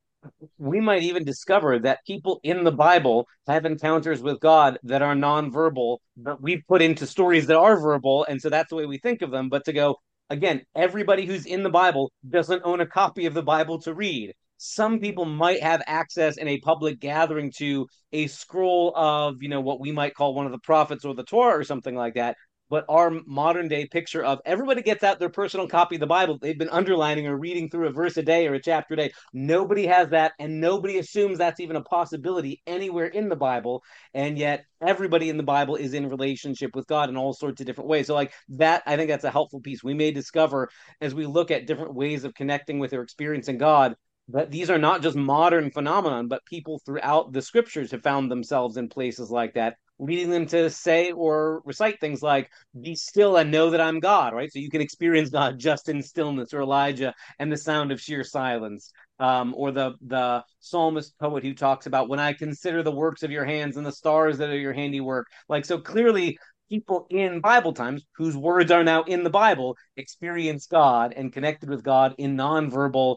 we 0.58 0.80
might 0.80 1.02
even 1.02 1.24
discover 1.24 1.78
that 1.80 2.04
people 2.06 2.40
in 2.42 2.64
the 2.64 2.72
Bible 2.72 3.26
have 3.46 3.64
encounters 3.64 4.20
with 4.20 4.40
God 4.40 4.78
that 4.84 5.02
are 5.02 5.14
nonverbal, 5.14 5.98
but 6.16 6.42
we've 6.42 6.62
put 6.68 6.82
into 6.82 7.06
stories 7.06 7.46
that 7.46 7.56
are 7.56 7.78
verbal. 7.78 8.24
And 8.28 8.40
so 8.40 8.50
that's 8.50 8.70
the 8.70 8.76
way 8.76 8.86
we 8.86 8.98
think 8.98 9.22
of 9.22 9.30
them. 9.30 9.48
But 9.48 9.64
to 9.66 9.72
go, 9.72 9.96
again, 10.30 10.62
everybody 10.74 11.26
who's 11.26 11.46
in 11.46 11.62
the 11.62 11.70
Bible 11.70 12.10
doesn't 12.28 12.62
own 12.64 12.80
a 12.80 12.86
copy 12.86 13.26
of 13.26 13.34
the 13.34 13.42
Bible 13.42 13.80
to 13.82 13.94
read. 13.94 14.32
Some 14.56 14.98
people 14.98 15.24
might 15.24 15.62
have 15.62 15.82
access 15.86 16.36
in 16.36 16.48
a 16.48 16.58
public 16.58 16.98
gathering 16.98 17.52
to 17.58 17.86
a 18.12 18.26
scroll 18.26 18.92
of, 18.96 19.36
you 19.40 19.48
know, 19.48 19.60
what 19.60 19.80
we 19.80 19.92
might 19.92 20.14
call 20.14 20.34
one 20.34 20.46
of 20.46 20.52
the 20.52 20.58
prophets 20.58 21.04
or 21.04 21.14
the 21.14 21.22
Torah 21.22 21.56
or 21.56 21.62
something 21.62 21.94
like 21.94 22.14
that 22.14 22.36
but 22.70 22.84
our 22.88 23.10
modern 23.26 23.68
day 23.68 23.86
picture 23.86 24.24
of 24.24 24.40
everybody 24.44 24.82
gets 24.82 25.02
out 25.02 25.18
their 25.18 25.28
personal 25.28 25.68
copy 25.68 25.96
of 25.96 26.00
the 26.00 26.06
Bible. 26.06 26.38
They've 26.40 26.58
been 26.58 26.68
underlining 26.68 27.26
or 27.26 27.36
reading 27.36 27.70
through 27.70 27.88
a 27.88 27.92
verse 27.92 28.16
a 28.16 28.22
day 28.22 28.46
or 28.46 28.54
a 28.54 28.62
chapter 28.62 28.94
a 28.94 28.96
day. 28.96 29.12
Nobody 29.32 29.86
has 29.86 30.10
that, 30.10 30.32
and 30.38 30.60
nobody 30.60 30.98
assumes 30.98 31.38
that's 31.38 31.60
even 31.60 31.76
a 31.76 31.82
possibility 31.82 32.62
anywhere 32.66 33.06
in 33.06 33.28
the 33.28 33.36
Bible. 33.36 33.82
And 34.14 34.38
yet, 34.38 34.64
everybody 34.80 35.28
in 35.30 35.36
the 35.36 35.42
Bible 35.42 35.76
is 35.76 35.94
in 35.94 36.08
relationship 36.08 36.74
with 36.74 36.86
God 36.86 37.08
in 37.08 37.16
all 37.16 37.32
sorts 37.32 37.60
of 37.60 37.66
different 37.66 37.90
ways. 37.90 38.06
So, 38.06 38.14
like 38.14 38.32
that, 38.50 38.82
I 38.86 38.96
think 38.96 39.08
that's 39.08 39.24
a 39.24 39.30
helpful 39.30 39.60
piece. 39.60 39.82
We 39.82 39.94
may 39.94 40.10
discover 40.10 40.68
as 41.00 41.14
we 41.14 41.26
look 41.26 41.50
at 41.50 41.66
different 41.66 41.94
ways 41.94 42.24
of 42.24 42.34
connecting 42.34 42.78
with 42.78 42.92
or 42.92 43.02
experiencing 43.02 43.58
God 43.58 43.94
that 44.28 44.50
these 44.50 44.70
are 44.70 44.78
not 44.78 45.02
just 45.02 45.16
modern 45.16 45.70
phenomenon, 45.70 46.28
but 46.28 46.44
people 46.44 46.80
throughout 46.84 47.32
the 47.32 47.40
scriptures 47.40 47.90
have 47.90 48.02
found 48.02 48.30
themselves 48.30 48.76
in 48.76 48.88
places 48.88 49.30
like 49.30 49.54
that 49.54 49.76
leading 49.98 50.30
them 50.30 50.46
to 50.46 50.70
say 50.70 51.12
or 51.12 51.62
recite 51.64 52.00
things 52.00 52.22
like 52.22 52.50
be 52.80 52.94
still 52.94 53.36
and 53.36 53.50
know 53.50 53.70
that 53.70 53.80
i'm 53.80 54.00
god 54.00 54.34
right? 54.34 54.52
So 54.52 54.58
you 54.58 54.70
can 54.70 54.80
experience 54.80 55.30
god 55.30 55.58
just 55.68 55.88
in 55.88 56.02
stillness 56.02 56.54
or 56.54 56.60
elijah 56.60 57.14
and 57.38 57.50
the 57.50 57.56
sound 57.56 57.92
of 57.92 58.00
sheer 58.00 58.24
silence. 58.24 58.92
Um, 59.20 59.52
or 59.56 59.72
the 59.72 59.94
the 60.06 60.44
psalmist 60.60 61.18
poet 61.18 61.42
who 61.42 61.52
talks 61.52 61.86
about 61.86 62.08
when 62.08 62.20
i 62.20 62.32
consider 62.32 62.84
the 62.84 62.92
works 62.92 63.24
of 63.24 63.32
your 63.32 63.44
hands 63.44 63.76
and 63.76 63.84
the 63.84 63.90
stars 63.90 64.38
that 64.38 64.50
are 64.50 64.56
your 64.56 64.72
handiwork. 64.72 65.26
Like 65.48 65.64
so 65.64 65.78
clearly 65.78 66.38
people 66.68 67.06
in 67.10 67.40
Bible 67.40 67.72
times 67.72 68.04
whose 68.16 68.36
words 68.36 68.70
are 68.70 68.84
now 68.84 69.02
in 69.04 69.24
the 69.24 69.30
Bible 69.30 69.76
experience 69.96 70.66
God 70.66 71.12
and 71.16 71.32
connected 71.32 71.68
with 71.68 71.82
God 71.82 72.14
in 72.18 72.36
nonverbal, 72.36 73.16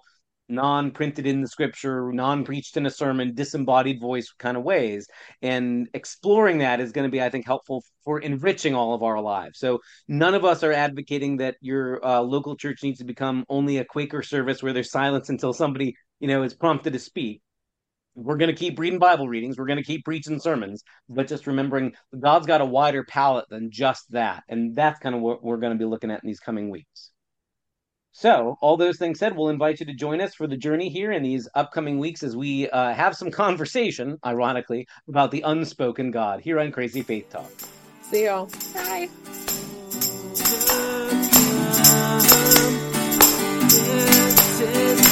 non 0.52 0.92
printed 0.92 1.26
in 1.26 1.42
the 1.42 1.48
scripture, 1.48 2.12
non 2.12 2.44
preached 2.44 2.78
in 2.78 2.86
a 2.86 2.90
sermon, 2.90 3.34
disembodied 3.34 4.00
voice 4.00 4.32
kind 4.38 4.58
of 4.58 4.64
ways. 4.64 5.08
And 5.42 5.88
exploring 5.94 6.60
that 6.60 6.80
is 6.80 6.92
going 6.92 7.08
to 7.08 7.12
be, 7.12 7.22
I 7.22 7.30
think, 7.30 7.46
helpful 7.46 7.84
for 8.04 8.20
enriching 8.20 8.76
all 8.76 8.94
of 8.94 9.04
our 9.04 9.22
lives. 9.22 9.60
So 9.60 9.80
none 10.08 10.36
of 10.36 10.46
us 10.46 10.64
are 10.64 10.74
advocating 10.74 11.38
that 11.38 11.56
your 11.62 12.06
uh, 12.06 12.22
local 12.22 12.56
church 12.56 12.84
needs 12.84 13.00
to 13.00 13.06
become 13.06 13.46
only 13.50 13.78
a 13.78 13.86
Quaker 13.86 14.22
service 14.22 14.62
where 14.62 14.74
there's 14.74 14.92
silence 14.92 15.30
until 15.30 15.54
somebody, 15.54 15.96
you 16.20 16.28
know, 16.28 16.44
is 16.44 16.54
prompted 16.54 16.94
to 16.94 17.00
speak 17.00 17.42
we're 18.16 18.38
going 18.38 18.54
to 18.54 18.60
keep 18.60 18.78
reading 18.80 19.00
Bible 19.00 19.28
readings. 19.28 19.58
We're 19.58 19.68
going 19.68 19.78
to 19.78 19.84
keep 19.84 20.04
preaching 20.04 20.40
sermons, 20.40 20.84
but 21.08 21.28
just 21.28 21.48
remembering 21.48 21.94
God's 22.18 22.48
got 22.48 22.62
a 22.62 22.66
wider 22.66 23.04
palette 23.04 23.46
than 23.50 23.72
just 23.72 24.12
that. 24.12 24.44
And 24.50 24.76
that's 24.76 25.00
kind 25.00 25.16
of 25.16 25.22
what 25.22 25.44
we're 25.44 25.58
going 25.58 25.74
to 25.74 25.80
be 25.80 25.86
looking 25.86 26.12
at 26.12 26.24
in 26.24 26.28
these 26.28 26.40
coming 26.40 26.70
weeks. 26.70 27.12
So, 28.14 28.58
all 28.62 28.76
those 28.76 28.98
things 28.98 29.20
said, 29.20 29.36
we'll 29.36 29.50
invite 29.50 29.80
you 29.80 29.86
to 29.86 29.94
join 29.94 30.20
us 30.20 30.36
for 30.36 30.46
the 30.46 30.58
journey 30.58 30.90
here 30.90 31.12
in 31.14 31.24
these 31.24 31.48
upcoming 31.56 31.98
weeks 31.98 32.24
as 32.24 32.36
we 32.36 32.70
uh, 32.70 32.94
have 32.94 33.16
some 33.16 33.32
conversation, 33.32 34.20
ironically, 34.26 34.88
about 35.08 35.32
the 35.32 35.42
unspoken 35.42 36.12
God 36.12 36.42
here 36.42 36.60
on 36.60 36.72
Crazy 36.72 37.04
Faith 37.04 37.30
Talk. 37.30 37.50
See 38.04 38.26
y'all. 38.26 38.50
Bye. 38.74 39.10
This 43.72 44.62
is 44.62 45.11